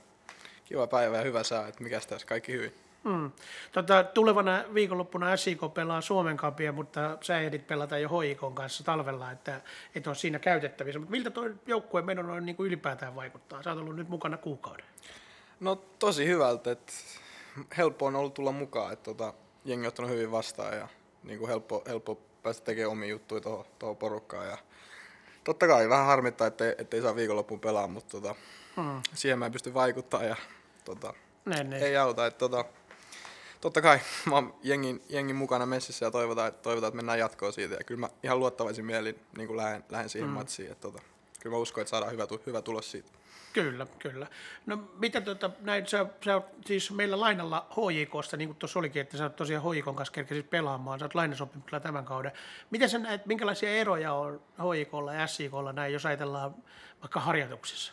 [0.65, 2.75] kiva päivä ja hyvä sää, että mikäs tässä kaikki hyvin.
[3.05, 3.31] Mm.
[3.73, 9.31] Tota, tulevana viikonloppuna SIK pelaa Suomen kapia, mutta sä ehdit pelata jo HIK kanssa talvella,
[9.31, 9.61] että
[9.95, 10.99] et ole siinä käytettävissä.
[10.99, 13.63] Mutta miltä tuo joukkueen menon noin niin ylipäätään vaikuttaa?
[13.63, 14.87] Sä oot ollut nyt mukana kuukauden.
[15.61, 16.93] No tosi hyvältä, että
[17.77, 19.35] helppo on ollut tulla mukaan, että tota,
[19.65, 20.89] jengi on ottanut hyvin vastaan ja
[21.23, 24.47] niin kuin helppo, helppo päästä tekemään omia juttuja tuohon, tuohon porukkaan.
[24.47, 24.59] Ja
[25.45, 28.35] totta kai vähän harmittaa, ettei, ettei saa viikonloppuun pelaa, mutta tota,
[28.77, 29.03] hmm.
[29.15, 30.37] siihen mä en pysty vaikuttaa ja
[30.85, 31.15] tota,
[31.45, 31.79] ne, ne.
[31.79, 32.27] ei auta.
[32.27, 32.65] Että, tota,
[33.61, 37.53] totta kai mä oon jengin, jengin mukana messissä ja toivotaan, että, toivotaan, että mennään jatkoon
[37.53, 37.75] siitä.
[37.75, 40.39] Ja kyllä mä ihan luottavaisin mielin niin lähden, lähden siihen hmm.
[40.39, 40.73] matsiin.
[40.73, 41.03] Että, tota,
[41.41, 43.18] kyllä mä uskon, että saadaan hyvä, hyvä tulos siitä.
[43.63, 44.27] Kyllä, kyllä.
[44.67, 49.03] No mitä tuota, näin, sä, sä oot siis meillä lainalla HJKsta, niin kuin tuossa olikin,
[49.03, 52.33] että sä oot tosiaan HJKn kanssa kerkesit pelaamaan, sä oot lainasopimuksella tämän kauden.
[52.71, 56.55] Miten sä näet, minkälaisia eroja on HJKlla ja SJKlla näin, jos ajatellaan
[57.01, 57.93] vaikka harjoituksissa?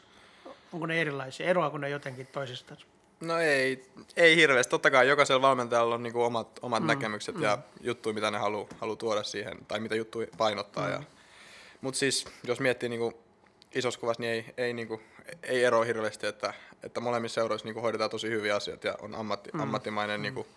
[0.74, 1.46] Onko ne erilaisia?
[1.46, 2.80] Eroako ne jotenkin toisistaan?
[3.20, 3.86] No ei,
[4.16, 4.72] ei hirveästi.
[4.72, 7.44] Totta kai jokaisella valmentajalla on niinku omat, omat mm, näkemykset mm.
[7.44, 10.86] ja juttuja, mitä ne haluaa halu tuoda siihen, tai mitä juttuja painottaa.
[10.86, 10.92] Mm.
[10.92, 11.04] Ja,
[11.82, 13.25] mutta siis, jos miettii niinku
[13.76, 15.02] isossa kuvassa, niin ei, ei, niinku,
[15.44, 16.54] ei ero hirveästi, että,
[16.84, 19.60] että molemmissa seuroissa niinku hoidetaan tosi hyviä asioita ja on ammatti, mm.
[19.60, 20.22] ammattimainen mm.
[20.22, 20.48] niinku,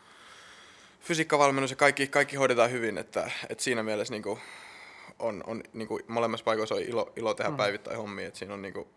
[1.01, 4.39] fysiikkavalmennus ja kaikki, kaikki hoidetaan hyvin, että, että siinä mielessä niinku,
[5.19, 7.57] on, on niinku, molemmissa paikoissa on ilo, ilo tehdä mm.
[7.57, 8.89] päivittäin hommia, että siinä on niinku,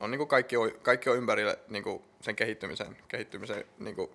[0.00, 4.10] on niinku kaikki, on, kaikki on ympärille niinku sen kehittymisen, kehittymisen niinku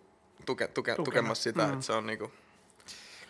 [0.45, 1.73] tuke, tuke, tukemassa sitä, mm.
[1.73, 2.31] että se on niinku,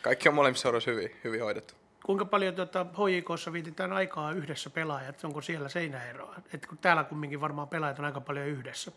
[0.02, 1.74] kaikki on molemmissa seuroissa hyvin, hyvin hoidettu.
[2.04, 5.24] Kuinka paljon tuota, HJKssa viitetään aikaa yhdessä pelaajat?
[5.24, 6.36] Onko siellä seinäeroa?
[6.54, 8.92] Et kun täällä kumminkin varmaan pelaajat on aika paljon yhdessä.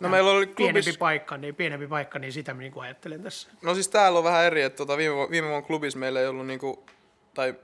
[0.00, 0.56] No ja meillä oli klubis...
[0.56, 3.50] Pienempi paikka, niin pienempi paikka, niin sitä niin kuin ajattelen tässä.
[3.62, 6.46] No siis täällä on vähän eri, että tota, viime, viime vuonna klubissa meillä ei ollut
[6.46, 6.84] niinku,
[7.34, 7.54] tai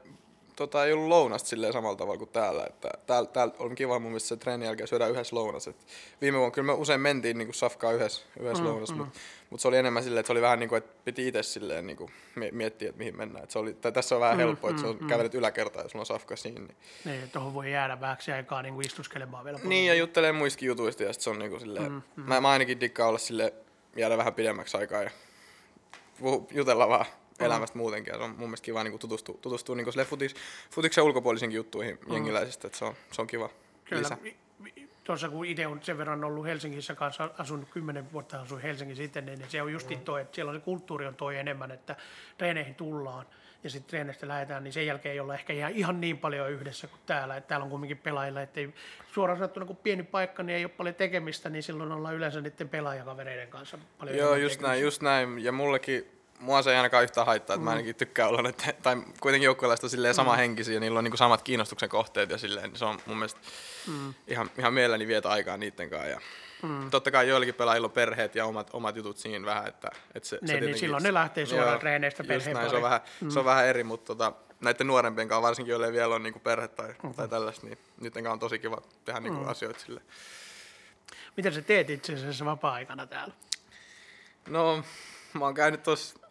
[0.57, 2.65] tota, ei ollut lounasta silleen samalla tavalla kuin täällä.
[2.67, 5.69] Että täällä, täällä on kiva mun mielestä se treenin jälkeen syödään yhdessä lounas.
[5.69, 5.87] Et
[6.21, 8.97] viime vuonna kyllä me usein mentiin niin kuin safkaa yhdessä, yhdessä mm, lounas, mm.
[8.97, 9.19] mutta
[9.51, 11.87] mut se oli enemmän silleen, että se oli vähän niin kuin, että piti itse silleen
[11.87, 12.11] niin kuin
[12.53, 13.45] miettiä, että mihin mennään.
[13.45, 15.07] Et se oli, tässä on vähän mm, helppoa, että mm, se on mm.
[15.07, 16.61] kävelet yläkertaan ja sulla on safka siinä.
[16.61, 19.59] Niin, niin tuohon voi jäädä vähäksi aikaa niin kuin istuskelemaan vielä.
[19.65, 22.23] Niin, ja juttelee muistakin jutuista ja se on niin kuin silleen, mm, mm.
[22.23, 23.55] Mä, mä ainakin dikkaan olla sille
[23.97, 25.11] jäädä vähän pidemmäksi aikaa ja
[26.51, 27.07] jutella vaan
[27.45, 28.13] elämästä muutenkin.
[28.13, 30.35] Ja se on mun mielestä kiva niin tutustua, tutustua niin sille futis,
[30.71, 32.13] futiksen ulkopuolisinkin juttuihin mm.
[32.13, 33.51] jengiläisistä, että se on, se on kiva
[33.85, 34.03] Kyllä.
[34.03, 34.19] lisä.
[35.05, 39.27] Tuossa kun itse on sen verran ollut Helsingissä kanssa, asunut kymmenen vuotta asuin Helsingissä sitten,
[39.27, 40.01] niin se on just mm.
[40.01, 41.97] toi, että siellä on se kulttuuri on toi enemmän, että
[42.39, 43.27] treeneihin tullaan
[43.65, 46.87] ja sitten treeneistä lähdetään, niin sen jälkeen ei olla ehkä ihan, ihan niin paljon yhdessä
[46.87, 47.37] kuin täällä.
[47.37, 48.75] Että täällä on kumminkin pelaajilla, että ei,
[49.13, 52.69] suoraan sanottuna kun pieni paikka, niin ei ole paljon tekemistä, niin silloin ollaan yleensä niiden
[52.69, 55.39] pelaajakavereiden kanssa paljon Joo, just näin, just näin.
[55.39, 57.65] Ja mullekin mua se ei ainakaan yhtään haittaa, että mm.
[57.65, 60.37] mä ainakin tykkään olla, että, tai kuitenkin joukkueelaiset on silleen sama mm.
[60.37, 63.41] henkisiä ja niillä on niinku samat kiinnostuksen kohteet ja silleen, niin se on mun mielestä
[63.87, 64.15] mm.
[64.27, 66.09] ihan, ihan mielelläni vietä aikaa niiden kanssa.
[66.09, 66.21] Ja
[66.63, 66.91] mm.
[66.91, 70.39] Totta kai joillakin pelaajilla on perheet ja omat, omat jutut siinä vähän, että, että se,
[70.43, 73.31] ne, se niin silloin ne lähtee suoraan joo, treeneistä perheen näin, se on, vähän, mm.
[73.31, 76.69] se on vähän eri, mutta tota, näiden nuorempien kanssa, varsinkin joille vielä on niinku perhe
[76.69, 77.15] tai, mm.
[77.15, 79.49] tai tällaista, niin niiden kanssa on tosi kiva tehdä niinku mm.
[79.49, 80.01] asioita sille.
[81.37, 83.35] Mitä sä teet itse asiassa vapaa-aikana täällä?
[84.49, 84.85] No,
[85.35, 86.26] mä oon käynyt tuossa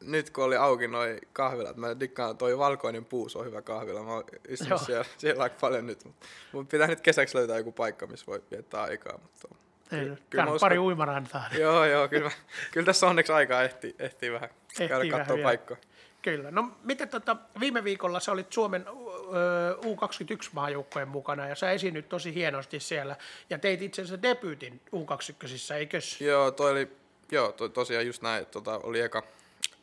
[0.00, 4.02] nyt kun oli auki noin kahvilat, mä dikkaan toi valkoinen puus on hyvä kahvila.
[4.02, 7.72] Mä oon istunut siellä, siellä aika paljon nyt, mutta mun pitää nyt kesäksi löytää joku
[7.72, 9.18] paikka, missä voi viettää aikaa.
[9.18, 9.48] Mutta
[9.92, 11.44] Ei, kyllä uskon, pari uimarantaa.
[11.58, 12.30] Joo, joo, kyllä,
[12.72, 15.76] kyllä tässä onneksi aikaa ehtii, ehtii vähän ehtii käydä katsoa paikkaa.
[16.22, 16.50] Kyllä.
[16.50, 22.34] No miten tota, viime viikolla sä olit Suomen ö, U21-maajoukkojen mukana ja sä esiinnyt tosi
[22.34, 23.16] hienosti siellä
[23.50, 26.20] ja teit itse asiassa debyytin U21, eikös?
[26.20, 26.88] Joo, toi oli,
[27.32, 29.22] joo, toi, tosiaan just näin, että tota, oli eka,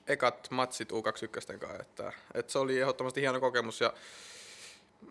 [0.08, 3.94] ekat matsit U21 kanssa, että, että se oli ehdottomasti hieno kokemus ja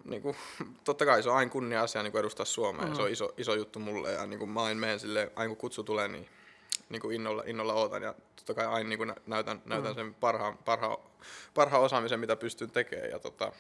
[0.05, 0.37] niin kuin,
[0.85, 2.89] totta kai se on aina kunnia asia niin kuin edustaa Suomea mm.
[2.89, 5.49] ja se on iso, iso juttu mulle ja niin kuin mä aina menen sille, aina
[5.49, 6.29] kun kutsu tulee, niin,
[6.89, 10.59] niin kuin innolla, innolla ootan ja totta kai aina niin kuin näytän, näytän sen parhaan,
[10.59, 10.99] parhaan,
[11.55, 13.53] parhaan osaamisen, mitä pystyn tekemään ja tota,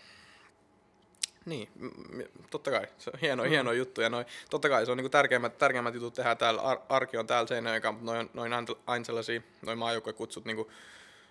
[1.46, 1.68] niin,
[2.50, 2.86] totta kai.
[2.98, 3.48] Se on hieno, mm.
[3.48, 4.00] hieno juttu.
[4.00, 6.60] Ja noi, totta kai se on niinku tärkeimmät, tärkeimmät jutut tehdä täällä.
[6.60, 8.52] Ar- arki on täällä Seinäjoen, mutta noin, noin
[8.86, 10.70] aina sellaisia, noin maajoukkuekutsut, niinku,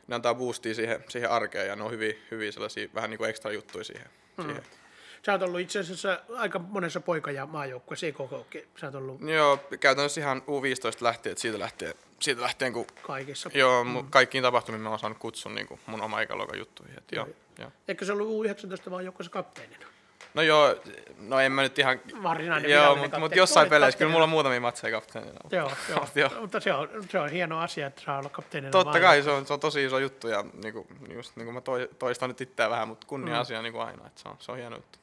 [0.08, 3.52] ne antaa boostia siihen, siihen arkeen ja ne on hyvin, hyvin sellaisia vähän niinku ekstra
[3.52, 4.08] juttuja siihen.
[4.38, 4.44] Mm.
[4.44, 4.64] siihen.
[5.26, 8.46] Sä oot ollut itse asiassa aika monessa poika- ja maajoukkueessa, koko
[8.78, 9.22] Sä oot ollut...
[9.22, 12.86] Joo, käytännössä ihan U15 lähtien, että siitä lähtien, siitä lähtien kun...
[13.02, 13.50] Kaikissa.
[13.54, 14.08] Joo, mm.
[14.10, 16.98] kaikkiin tapahtumiin mä oon saanut kutsun niin kuin mun oma ikäluokan juttuihin.
[16.98, 17.28] Että joo,
[17.60, 17.72] joo.
[17.88, 19.86] Eikö se ollut U19 maajoukkueessa kapteenina?
[20.36, 20.76] No joo,
[21.18, 22.00] no en mä nyt ihan...
[22.24, 25.40] Varsinainen Joo, mutta mut jossain peleissä kyllä mulla on muutamia matseja kapteenina.
[25.52, 26.08] Joo, joo.
[26.16, 26.30] joo.
[26.42, 28.72] mutta se on, se on hieno asia, että saa olla kapteenina.
[28.72, 31.62] Totta kai, se on, se on tosi iso juttu ja niinku, just niin kuin mä
[32.00, 33.42] toistan nyt itseään vähän, mutta kunnia mm.
[33.42, 35.00] asia niin kuin aina, että se on, se on hieno juttu.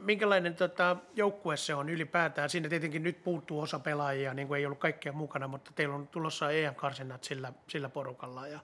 [0.00, 2.50] Minkälainen tota, joukkue se on ylipäätään?
[2.50, 6.08] Siinä tietenkin nyt puuttuu osa pelaajia, niin kuin ei ollut kaikkea mukana, mutta teillä on
[6.08, 8.60] tulossa EM-karsinnat sillä, sillä porukalla ja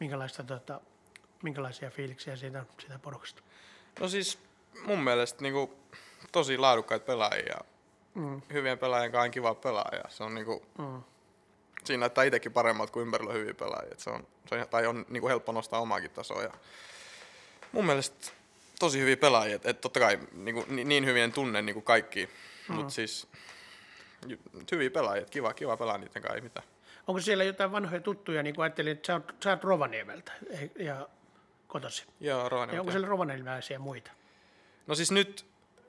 [0.00, 0.80] minkälaista, tota,
[1.42, 3.42] minkälaisia fiiliksiä siitä, siitä porukasta?
[4.00, 4.38] No siis
[4.84, 5.70] mun mielestä niin kuin,
[6.32, 7.58] tosi laadukkaita pelaajia.
[8.14, 8.42] Mm.
[8.52, 10.02] Hyvien pelaajien kanssa on kiva pelaaja.
[10.08, 11.02] Se on, niin kuin, mm.
[11.84, 13.94] Siinä näyttää itsekin paremmat kuin ympärillä hyviä pelaajia.
[13.98, 16.42] Se on, se on, tai on niin kuin helppo nostaa omaakin tasoa.
[16.42, 16.52] Ja
[17.72, 18.32] mun mielestä
[18.78, 19.56] tosi hyviä pelaajia.
[19.56, 22.28] Että totta kai niin, kuin, niin hyvin en tunne niin kuin kaikki.
[22.68, 22.74] Mm.
[22.74, 23.28] Mutta siis
[24.72, 25.24] hyviä pelaajia.
[25.24, 26.66] Kiva, kiva pelaa niiden kanssa, ei mitään.
[27.06, 30.32] Onko siellä jotain vanhoja tuttuja, niin kuin ajattelin, että sä oot, sä oot Rovaniemeltä
[30.78, 31.08] ja
[31.68, 32.04] kotosi?
[32.20, 32.80] Joo, Rovaniemeltä.
[32.80, 34.10] onko siellä Rovaniemelläisiä muita?
[34.86, 35.46] No siis nyt,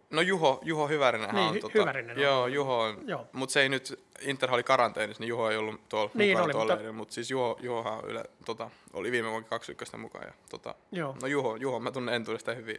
[0.09, 1.55] no Juho, Juho Hyvärinen niin, on.
[1.55, 2.23] Hy- tota, Hyvärinen on.
[2.23, 3.05] Joo, Juho on.
[3.31, 6.51] Mutta se ei nyt, Inter oli karanteenissa, niin Juho ei ollut tuolla niin, mukaan oli,
[6.51, 10.27] tuolla, mutta, mutta siis Juho, Juhohan yle, tota, oli viime vuonna 21 mukaan.
[10.27, 11.17] Ja, tota, joo.
[11.21, 12.77] No Juho, Juho mä tunnen entuudestaan hyvin.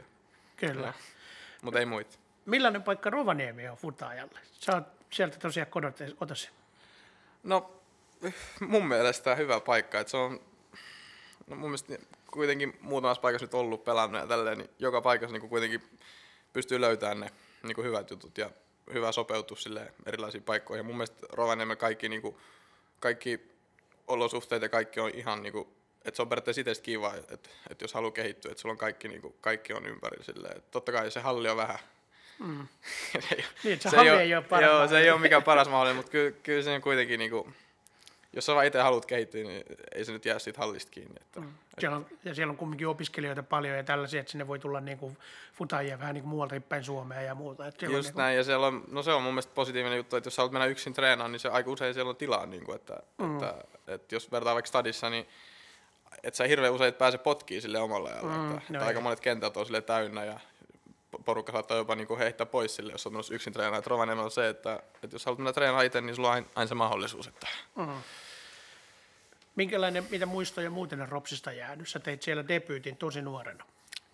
[0.56, 0.92] Kyllä.
[1.62, 2.18] Mutta ei muita.
[2.46, 4.40] Millainen paikka Rovaniemi on futaajalle?
[4.52, 5.70] Sä oot sieltä tosiaan
[6.16, 6.50] kotosi.
[7.42, 7.70] No
[8.60, 10.00] mun mielestä hyvä paikka.
[10.00, 10.40] Että se on,
[11.46, 11.98] no mun mielestä
[12.34, 15.82] kuitenkin muutamassa paikassa nyt ollut pelannut ja tälleen, niin joka paikassa niin kuitenkin
[16.52, 17.30] pystyy löytämään ne
[17.62, 18.50] niin kuin hyvät jutut ja
[18.92, 20.78] hyvä sopeutua sille erilaisiin paikkoihin.
[20.78, 22.36] Ja mun mielestä Rovaniemellä kaikki, niin kuin,
[23.00, 23.40] kaikki
[24.08, 25.68] olosuhteet ja kaikki on ihan, niin kuin,
[26.04, 29.08] että se on periaatteessa itse kiva, että, että jos haluaa kehittyä, että sulla on kaikki,
[29.08, 30.56] niin kuin, kaikki on ympäri silleen.
[30.56, 31.78] Että totta kai se halli on vähän
[32.38, 32.68] Mm.
[33.64, 35.96] niin, se, se, ei ole, ei ole paras joo, se ei ole mikään paras mahdollinen,
[35.96, 37.54] mutta kyllä, kyllä se on kuitenkin niin kuin,
[38.34, 39.62] jos sä vaan itse haluat kehittyä, niin
[39.94, 41.14] ei se nyt jää siitä hallista kiinni.
[41.20, 41.52] Että, mm.
[41.78, 44.98] siellä on, ja siellä on kumminkin opiskelijoita paljon ja tällaisia, että sinne voi tulla niin
[44.98, 45.18] kuin
[45.52, 47.66] futajia vähän niin kuin muualta päin Suomea ja muuta.
[47.66, 48.22] Että Just niin kuin...
[48.22, 50.52] näin, ja siellä on, no se on mun mielestä positiivinen juttu, että jos sä haluat
[50.52, 53.34] mennä yksin treenaamaan, niin se aika usein siellä on tilaa, niin kuin, että, mm.
[53.34, 55.28] että, että, että, jos vertaa vaikka stadissa, niin
[56.22, 58.36] että sä hirveän usein pääse potkiin sille omalla ajalla.
[58.36, 60.40] Mm, että, no että aika monet kentät on sille täynnä ja
[61.24, 63.78] porukka saattaa jopa niin kuin heittää pois sille, jos on yksin treenaa.
[63.78, 66.46] Että Rovaniemellä on se, että, että jos haluat mennä treenaamaan itse, niin sulla on aina,
[66.54, 67.26] aina se mahdollisuus.
[67.26, 67.46] Että,
[67.76, 68.02] mm.
[69.56, 71.88] Minkälainen, mitä muistoja muuten on Ropsista jäänyt?
[71.88, 73.64] Sä teit siellä debyytin tosi nuorena.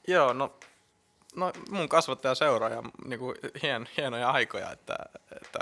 [0.07, 0.55] Joo, no,
[1.36, 4.72] no mun kasvattaja seuraa ja niin kuin hien, hienoja aikoja.
[4.72, 4.96] Että,
[5.42, 5.59] että,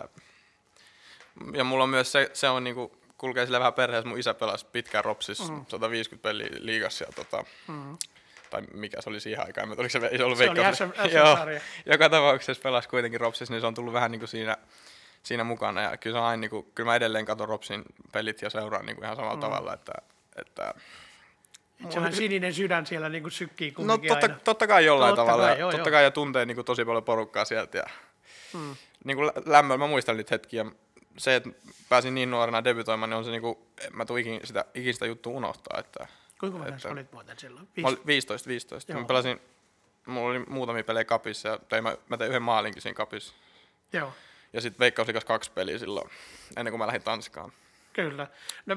[1.53, 4.09] ja mulla on myös se, se on niin kuin, kulkee sillä vähän perheessä.
[4.09, 5.65] Mun isä pelasi pitkään Ropsissa, mm.
[5.69, 7.99] 150 peliä liigassa ja tota, mm.
[8.51, 11.37] Tai mikä se oli siihen aikaan, oliko se, se ollut se oli SM, Joo,
[11.87, 14.57] joka tapauksessa pelasi kuitenkin Ropsissa, niin se on tullut vähän niin kuin siinä
[15.23, 15.83] siinä mukana.
[15.83, 18.87] Ja kyllä, se on aina, niin kuin, kyllä mä edelleen katson Ropsin pelit ja seuraan
[18.87, 19.41] niin kuin ihan samalla mm.
[19.41, 19.93] tavalla, että,
[20.37, 20.75] että
[21.91, 24.39] Sellainen sininen sydän siellä niin kuin sykkii No totta, aina.
[24.45, 25.49] totta kai jollain totta tavalla.
[25.49, 25.93] Kai, joo, totta joo.
[25.93, 27.79] kai ja tuntee niin kuin tosi paljon porukkaa sieltä.
[27.79, 27.85] Ja,
[28.55, 28.77] mm.
[29.05, 30.67] niin kuin lämmöllä mä muistan niitä hetkiä.
[31.17, 31.51] Se, että
[31.89, 33.59] pääsin niin nuorena debytoimaan, niin on se niin kuin,
[33.93, 35.81] mä tuin ikin sitä, ikin sitä juttua unohtaa.
[35.81, 36.07] Että,
[36.41, 37.69] Kuinka vanha että, olit muuten silloin?
[38.07, 38.95] 15, 15.
[38.95, 39.41] Mä pelasin,
[40.07, 43.35] mulla oli muutamia pelejä kapissa ja tein, mä, mä tein yhden maalinkin siinä kapissa.
[43.93, 44.13] Joo.
[44.53, 46.11] Ja sitten Veikkauslikas kaksi peliä silloin,
[46.57, 47.53] ennen kuin mä lähdin Tanskaan.
[47.93, 48.27] Kyllä.
[48.67, 48.77] No,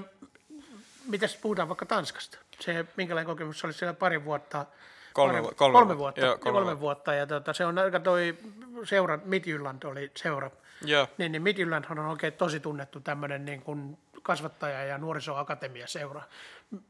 [1.07, 2.37] mitäs puhutaan vaikka Tanskasta?
[2.59, 4.65] Se, minkälainen kokemus se oli siellä pari vuotta?
[5.13, 6.21] Kolme, pari, kolme, kolme vuotta.
[6.21, 7.13] Joo, kolme, kolme vuotta.
[7.13, 8.37] Ja tota, se on aika toi
[8.83, 10.51] seura, Midjylland oli seura.
[10.85, 11.07] Joo.
[11.17, 16.21] Niin, niin Midjylland on oikein tosi tunnettu tämmöinen niin kuin kasvattaja- ja nuorisoakatemia seura.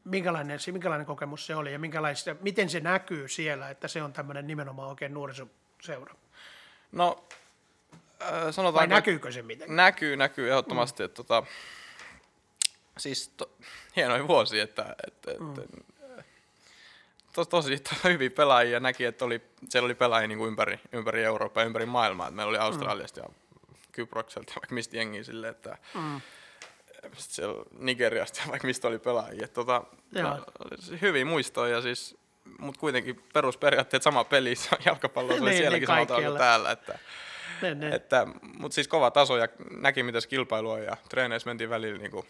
[0.04, 1.78] Minkälainen, minkälainen kokemus se oli ja
[2.40, 6.14] miten se näkyy siellä, että se on tämmöinen nimenomaan oikein nuorisoseura?
[6.92, 7.24] No
[8.22, 8.74] äh, sanotaan...
[8.74, 9.76] Vai näkyykö se miten?
[9.76, 11.02] Näkyy, näkyy ehdottomasti.
[11.02, 11.04] Mm.
[11.04, 11.42] Että, tota,
[12.98, 13.50] siis to,
[13.96, 15.50] hienoin vuosi, että, että, mm.
[15.50, 15.62] että
[17.32, 21.24] tos, tosi, tosi hyviä pelaajia näki, että oli, siellä oli pelaajia niin kuin ympäri, ympäri
[21.24, 22.28] Eurooppaa ja ympäri maailmaa.
[22.28, 23.26] Et meillä oli Australiasta mm.
[23.26, 23.34] ja
[23.92, 26.20] Kyprokselta ja vaikka mistä jengiä silleen, että mm.
[27.16, 29.48] Siellä Nigeriasta ja vaikka mistä oli pelaajia.
[29.48, 29.84] Tota,
[31.00, 32.16] hyvin muistoja ja siis
[32.58, 36.38] mutta kuitenkin perusperiaatteet sama peli, se on jalkapallo, se oli niin, sielläkin niin, samalla kuin
[36.38, 36.70] täällä.
[36.70, 36.98] Että,
[37.62, 37.94] ne, ne.
[37.94, 38.26] Että,
[38.58, 42.26] mutta siis kova taso ja näki, mitä on ja treeneissä mentiin välillä niin kuin,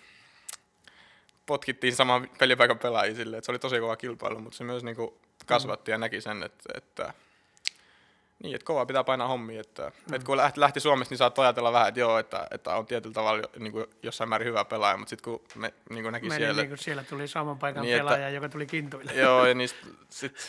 [1.47, 4.97] potkittiin saman pelipaikan pelaajia sille, että se oli tosi kova kilpailu, mutta se myös niin
[4.97, 5.15] kuin,
[5.47, 5.93] kasvatti mm.
[5.93, 7.15] ja näki sen, että, että
[8.43, 10.15] niin, että kova pitää painaa hommia, että, mm.
[10.15, 13.15] että kun lähti, lähti Suomesta, niin saat ajatella vähän, että joo, että, että on tietyllä
[13.15, 16.39] tavalla niin kuin jossain määrin hyvä pelaaja, mutta sitten kun me niin kuin näki Meni
[16.39, 16.63] siellä...
[16.63, 19.13] Niin kuin siellä tuli saman paikan niin, pelaaja, että, joka tuli kintuille.
[19.13, 19.69] Joo, ja niin
[20.09, 20.43] sitten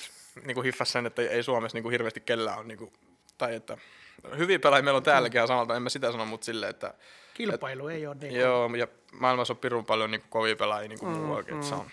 [0.43, 2.93] niin kuin hiffas sen, että ei Suomessa niin kuin hirveästi kellään on, niin kuin,
[3.37, 3.77] tai että
[4.37, 6.93] hyviä pelaajia meillä on täälläkin ihan samalta, en mä sitä sano, mutta silleen, että...
[7.33, 10.89] Kilpailu et, ei ole niin Joo, ja maailmassa on pirun paljon niin kuin kovia pelaajia
[10.89, 11.59] niin kuin mm, muuallakin, mm.
[11.59, 11.85] että se on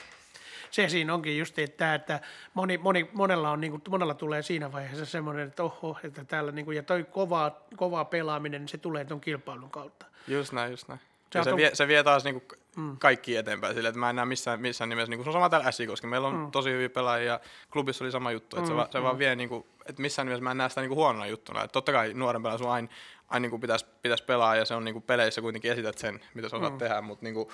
[0.71, 2.21] se siinä onkin just että, että
[2.55, 6.53] moni, moni, monella, on, niin kuin, monella tulee siinä vaiheessa semmoinen, että oho, että täällä,
[6.53, 10.07] niin kuin, ja toi kova, kova pelaaminen, se tulee tuon kilpailun kautta.
[10.29, 11.01] Just näin, just näin.
[11.33, 12.97] Se, se, vie, se vie taas niin kuin mm.
[12.97, 15.49] kaikki eteenpäin sille, että mä en näe missään, missään nimessä, niin kuin, se on sama
[15.49, 16.51] täällä SI, koska meillä on mm.
[16.51, 17.41] tosi hyviä pelaajia ja
[17.73, 18.75] klubissa oli sama juttu, että mm.
[18.75, 19.05] se, va, se mm.
[19.05, 21.65] vaan vie, niin kuin, että missään nimessä mä en näe sitä niin kuin huonona juttuna,
[21.65, 22.89] että totta kai nuoren pelaajan sun aina,
[23.29, 26.21] aina niin kuin pitäisi, pitäisi pelaa ja se on niin kuin peleissä kuitenkin esität sen,
[26.35, 26.79] mitä sä osaat mm.
[26.79, 27.49] tehdä, mutta niin kuin,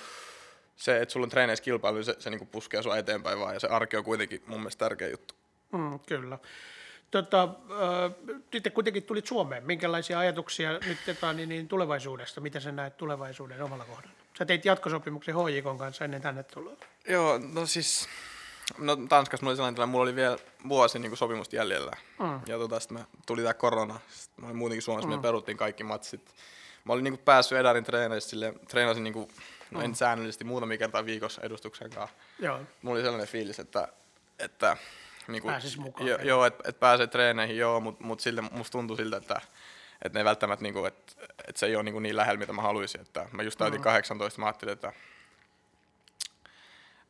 [0.77, 3.61] se, että sulla on treeneissä kilpailu, niin se, se niin puskee sua eteenpäin vaan, ja
[3.61, 5.35] se arki on kuitenkin mun mielestä tärkeä juttu.
[5.73, 6.39] Mm, kyllä.
[7.11, 9.67] Tota, äh, sitten kuitenkin tulit Suomeen.
[9.67, 12.41] Minkälaisia ajatuksia nyt tota, niin, niin tulevaisuudesta?
[12.41, 14.17] Miten sä näet tulevaisuuden omalla kohdalla?
[14.39, 16.77] Sä teit jatkosopimuksen HJK kanssa ennen tänne tuloa.
[17.09, 18.09] Joo, no siis...
[18.79, 21.93] No Tanskassa mulla oli sellainen tilanne, mulla oli vielä vuosi niin sopimusta jäljellä.
[22.19, 22.41] Mm.
[22.47, 24.01] Ja tota, sitten tuli tämä korona.
[24.09, 25.17] Sitten mä olin muutenkin Suomessa, mm.
[25.17, 26.35] me peruttiin kaikki matsit.
[26.85, 29.29] Mä olin niin päässyt Edarin treeneistä, sille, treenasin niin kuin
[29.71, 32.17] no en säännöllisesti muutamia kertaa viikossa edustuksen kanssa.
[32.39, 32.61] Joo.
[32.83, 33.89] Mulla oli sellainen fiilis, että,
[34.39, 34.77] että
[35.29, 36.09] niin kuin, Pääsis mukaan.
[36.09, 39.41] Jo, joo, että et pääsee treeneihin, joo, mutta mut siltä musta tuntui siltä, että
[40.03, 41.13] et ne välttämättä, niin kuin, että
[41.49, 43.01] et se ei ole niin, niin lähellä, mitä mä haluaisin.
[43.01, 43.85] Että mä just täytin mm.
[43.85, 44.93] 18, mä ajattelin, että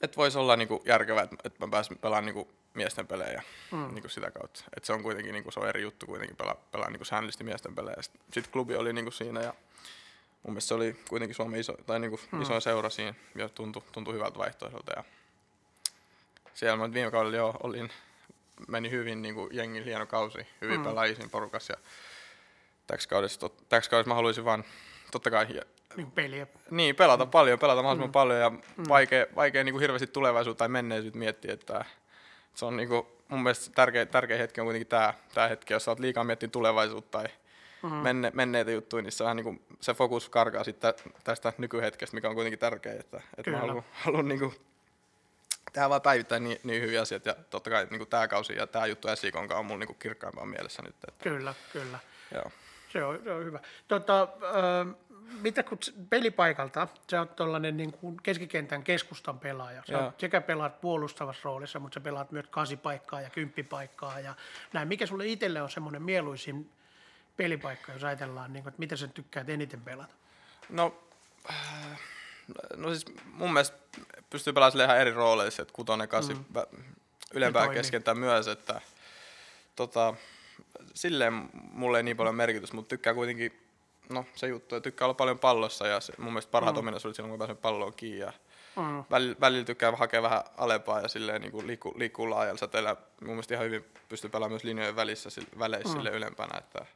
[0.01, 3.43] et voisi olla niin kuin järkevää, että, että mä pääsin pelaamaan niin kuin miesten pelejä
[3.73, 3.89] mm.
[3.95, 4.65] niin kuin sitä kautta.
[4.77, 7.07] Et se on kuitenkin niin kuin, se on eri juttu kuitenkin pelaa, pelaa niin kuin
[7.07, 8.03] säännöllisesti miesten pelejä.
[8.03, 9.55] Sitten klubi oli niin kuin siinä ja
[10.47, 12.43] mun mielestä se oli kuitenkin Suomen iso, tai niin kuin hmm.
[12.43, 14.93] iso seura siinä ja tuntui, tuntui hyvältä vaihtoehdolta.
[14.97, 15.05] Ja
[16.55, 17.91] siellä mä viime kaudella jo olin,
[18.69, 20.85] meni hyvin niin kuin jengin hieno kausi, hyvin hmm.
[20.85, 21.73] pelaajia siinä porukassa.
[21.73, 21.79] Ja
[22.87, 24.65] täksi kaudessa, tot, täksi kaudessa mä haluaisin vaan
[25.11, 25.63] totta kai ja,
[25.97, 26.47] niin peliä.
[26.71, 27.31] Niin, pelata mm.
[27.31, 28.13] paljon, pelata mahdollisimman mm.
[28.13, 28.85] paljon ja mm.
[28.89, 31.85] vaikea, vaikea niin kuin hirveästi tulevaisuutta tai menneisyyttä miettiä, että
[32.55, 35.85] se on niin kuin, mun mielestä tärkeä, tärkeä hetki on kuitenkin tämä, tämä hetki, jos
[35.85, 37.29] sä oot liikaa miettinyt tulevaisuutta tai
[37.87, 38.03] mm-hmm.
[38.03, 42.29] menne, menneitä juttuja, niin se, on niin kuin, se fokus karkaa sitten tästä nykyhetkestä, mikä
[42.29, 44.55] on kuitenkin tärkeää, että, että mä haluan, haluan niin kuin,
[45.73, 48.67] tehdä vaan päivittäin niin, niin hyviä asioita, ja totta kai niin kuin tämä kausi ja
[48.67, 50.95] tämä juttu SIKon on mulla niin kirkkaimpaa mielessä nyt.
[51.09, 51.99] Että, kyllä, kyllä.
[52.35, 52.51] Joo.
[52.89, 53.61] Se on, se on hyvä.
[53.89, 54.95] Tota, äh,
[55.41, 55.79] mitä kun
[56.11, 59.83] pelipaikalta, sä oot tuollainen niin kuin keskikentän keskustan pelaaja.
[59.91, 64.35] Sä oot sekä pelaat puolustavassa roolissa, mutta sä pelaat myös kasipaikkaa ja kymppipaikkaa ja
[64.73, 64.89] näin.
[64.89, 66.71] Mikä sulle itselle on semmoinen mieluisin
[67.37, 70.15] pelipaikka, jos ajatellaan, niin kuin, että mitä sä tykkäät eniten pelata?
[70.69, 70.95] No,
[72.77, 73.77] no siis mun mielestä
[74.31, 76.45] pystyy pelaamaan ihan eri rooleissa, että kutonen, kasi, mm.
[77.35, 78.81] ylempää keskentää myös, että
[79.77, 80.15] tota,
[80.95, 83.61] silleen mulle ei niin paljon merkitys, mutta tykkää kuitenkin,
[84.09, 86.79] no se juttu, että tykkää olla paljon pallossa ja se, mun mielestä parhaat mm.
[86.79, 88.33] ominaisuudet silloin, kun pääsen palloon kiinni ja
[88.77, 89.05] mm.
[89.11, 92.97] välillä, välillä tykkää hakea vähän alempaa ja silleen niin kuin liikkuu, liikkuu laajalla säteellä.
[93.21, 95.29] Mun mielestä ihan hyvin pystyy pelaamaan myös linjojen välissä,
[95.59, 95.97] väleissä mm.
[95.97, 96.87] sille ylempänä, että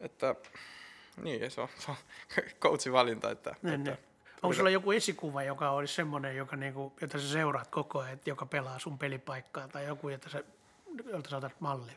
[0.00, 0.34] että
[1.22, 1.96] niin, se on, se on
[2.60, 3.30] coachin valinta.
[3.30, 4.14] Että, niin, että, niin.
[4.42, 8.46] Onko sulla joku esikuva, joka olisi semmoinen, joka niinku, jota sä seuraat koko ajan, joka
[8.46, 10.44] pelaa sun pelipaikkaa, tai joku, jota sä,
[11.06, 11.94] jolta sä otat mallia?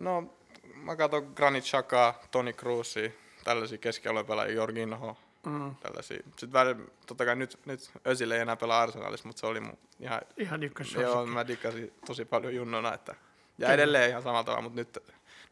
[0.00, 0.34] No,
[0.74, 3.10] mä katson Granit Xhakaa, Toni Cruzia,
[3.44, 5.74] tällaisia keskialueen Jorginho, mm.
[5.74, 6.22] tällaisia.
[6.30, 9.78] Sitten välillä, totta kai nyt, nyt Özil ei enää pelaa Arsenalissa, mutta se oli mun
[10.00, 10.20] ihan...
[10.36, 10.60] Ihan
[11.00, 13.12] Joo, mä dikkasin tosi paljon junnona, että...
[13.12, 13.16] Ja
[13.56, 13.74] Kyllä.
[13.74, 14.98] edelleen ihan samalla tavalla, mutta nyt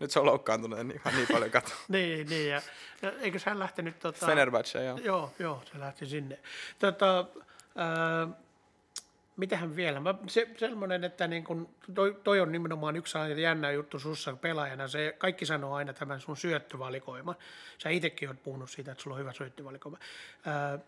[0.01, 1.77] nyt se on loukkaantunut, niin ihan niin paljon katsoa.
[1.89, 2.63] niin, niin, ja,
[3.03, 3.99] ja eikö hän lähtenyt...
[3.99, 4.99] Tota, Fenerbahce, joo.
[4.99, 6.39] Joo, joo, se lähti sinne.
[6.79, 7.27] Tota,
[7.79, 8.37] äh,
[9.37, 10.01] mitähän vielä?
[10.01, 14.89] Mä, se, semmoinen, että niin kun, toi, toi, on nimenomaan yksi jännä juttu sussa pelaajana.
[14.89, 17.35] Se, kaikki sanoo aina tämän sun syöttövalikoima.
[17.79, 19.99] Sä itsekin oot puhunut siitä, että sulla on hyvä syöttövalikoima.
[20.47, 20.81] Äh,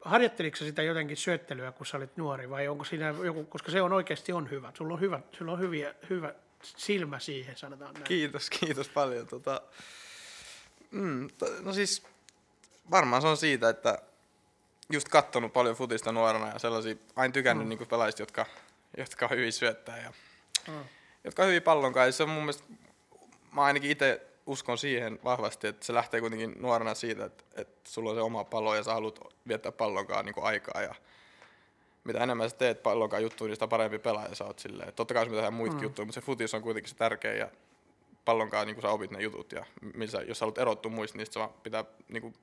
[0.00, 3.92] harjoitteliko sitä jotenkin syöttelyä, kun sä olit nuori, vai onko siinä joku, koska se on
[3.92, 4.72] oikeasti on hyvä.
[4.74, 6.34] Sulla on, hyvä, sulla on hyviä, hyvä,
[6.76, 8.04] silmä siihen, sanotaan näin.
[8.04, 9.26] Kiitos, kiitos paljon.
[9.26, 9.62] Tota,
[10.90, 11.28] mm,
[11.60, 12.02] no siis
[12.90, 13.98] varmaan se on siitä, että
[14.92, 17.68] just kattonut paljon futista nuorena ja sellaisia, aina tykännyt mm.
[17.68, 18.46] niin pelaajista, jotka,
[18.96, 20.12] jotka hyvin syöttää ja
[20.68, 20.84] mm.
[21.24, 22.08] jotka on hyvin pallonkaan.
[22.08, 22.64] Ja se on mun mielestä,
[23.52, 28.10] mä ainakin itse uskon siihen vahvasti, että se lähtee kuitenkin nuorena siitä, että, että sulla
[28.10, 30.82] on se oma pallo ja sä haluat viettää pallonkaan niin aikaa.
[30.82, 30.94] Ja
[32.06, 34.92] mitä enemmän sä teet pallonkaan juttuja, niin sitä parempi pelaaja sä oot silleen.
[34.92, 35.84] Totta kai se tehdään muitakin mm.
[35.84, 37.48] juttuja, mutta se futis on kuitenkin se tärkeä ja
[38.24, 39.52] pallonkaan niin sä opit ne jutut.
[39.52, 42.34] Ja missä, jos sä haluat erottua muista, niin se pitää, niin kuin,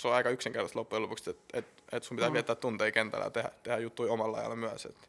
[0.00, 2.34] se on aika yksinkertaista loppujen lopuksi, että et, et sun pitää mm.
[2.34, 4.86] viettää tunteja kentällä ja tehdä, tehdä juttuja omalla ajalla myös.
[4.86, 5.08] Että.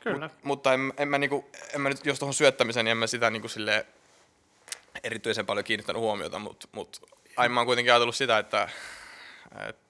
[0.00, 0.18] Kyllä.
[0.18, 3.06] Mut, mutta en, en, mä niinku, en mä nyt, jos tuohon syöttämiseen, niin en mä
[3.06, 3.84] sitä niinku silleen
[5.04, 7.02] erityisen paljon kiinnittänyt huomiota, mutta mut,
[7.36, 8.68] aina mä oon kuitenkin ajatellut sitä, että,
[9.68, 9.89] että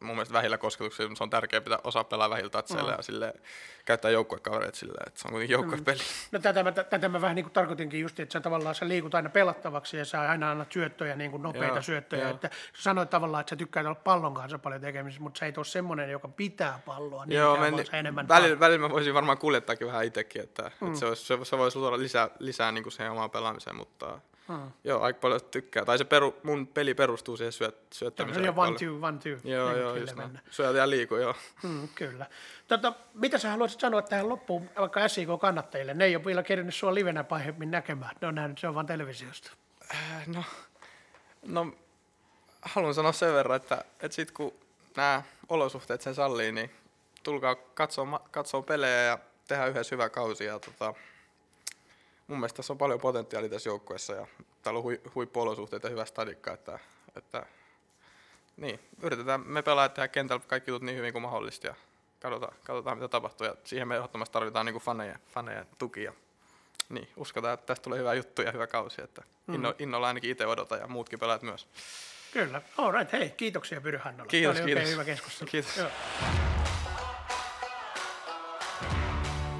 [0.00, 2.96] mun mielestä vähillä kosketuksilla se on tärkeää pitää osaa pelaa vähillä tatseilla mm.
[2.96, 3.34] ja sille
[3.84, 5.98] käyttää joukkuekavereita silleen, että se on kuitenkin joukkuepeli.
[5.98, 6.28] Mm.
[6.32, 9.14] No tätä mä, tätä mä vähän niin kuin tarkoitinkin just, että sä tavallaan sä liikut
[9.14, 12.22] aina pelattavaksi ja sä aina annat syöttöjä, niin kuin nopeita joo, syöttöjä.
[12.22, 12.30] Joo.
[12.30, 15.58] Että sä sanoit tavallaan, että sä tykkäät olla pallon kanssa paljon tekemisissä, mutta sä et
[15.58, 17.26] ole semmoinen, joka pitää palloa.
[17.26, 20.86] Niin joo, men, enemmän välillä, välillä mä voisin varmaan kuljettaakin vähän itsekin, että, mm.
[20.86, 24.20] että se, olisi, se, se voisi luoda lisää, lisää niin kuin siihen omaan pelaamiseen, mutta
[24.48, 24.70] Hmm.
[24.84, 25.84] Joo, aika paljon tykkää.
[25.84, 28.44] Tai se peru, mun peli perustuu siihen syöt, syöttämiseen.
[28.44, 29.50] Joo, one, two, one, two.
[29.50, 30.40] Joo, niin joo, just näin.
[30.50, 31.34] Syötä ja liiku, joo.
[31.62, 32.26] Hmm, kyllä.
[32.68, 35.94] Tota, mitä sä haluaisit sanoa tähän loppuun, vaikka SIK-kannattajille?
[35.94, 38.16] Ne ei ole vielä kerännyt sua livenä pahemmin näkemään.
[38.20, 39.50] Ne on nähnyt, se on vaan televisiosta.
[39.94, 40.44] Äh, no,
[41.46, 41.72] no,
[42.62, 44.54] haluan sanoa sen verran, että, että sit kun
[44.96, 46.70] nämä olosuhteet sen sallii, niin
[47.22, 49.18] tulkaa katsoa, katsoa pelejä ja
[49.48, 50.44] tehdä yhdessä hyvä kausi.
[50.44, 50.94] Ja tota,
[52.26, 54.26] mun mielestä tässä on paljon potentiaalia tässä joukkueessa ja
[54.62, 56.78] täällä on hui, huippuolosuhteet ja hyvä stadikka, että,
[57.16, 57.46] että
[58.56, 61.74] niin, yritetään me pelaa tehdä kentällä kaikki jutut niin hyvin kuin mahdollista ja
[62.20, 66.12] katsotaan, katsotaan mitä tapahtuu ja siihen me ehdottomasti tarvitaan niin faneja, faneja tuki ja
[66.88, 69.54] niin, uskotaan, että tästä tulee hyvä juttu ja hyvä kausi, että mm.
[69.54, 71.68] inno, innolla ainakin itse odota ja muutkin pelaajat myös.
[72.32, 74.28] Kyllä, all right, hei, kiitoksia Pyry Hannola.
[74.28, 74.92] Kiitos, Tämä oli kiitos.
[74.92, 75.50] hyvä keskustelu.
[75.50, 75.76] Kiitos.
[75.76, 75.90] Joo.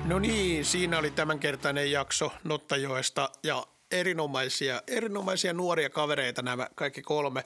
[0.07, 7.44] No niin, siinä oli tämänkertainen jakso Nottajoesta ja erinomaisia, erinomaisia nuoria kavereita nämä kaikki kolme.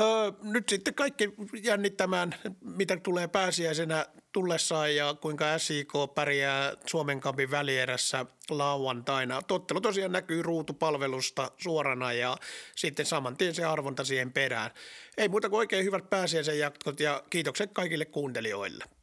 [0.00, 7.50] Öö, nyt sitten kaikki jännittämään, mitä tulee pääsiäisenä tullessaan ja kuinka SIK pärjää Suomen kampin
[7.50, 9.42] välierässä lauantaina.
[9.42, 12.36] Tottelu tosiaan näkyy ruutupalvelusta suorana ja
[12.76, 14.70] sitten saman tien se arvonta siihen perään.
[15.16, 18.97] Ei muuta kuin oikein hyvät pääsiäisen jatkot ja kiitokset kaikille kuuntelijoille.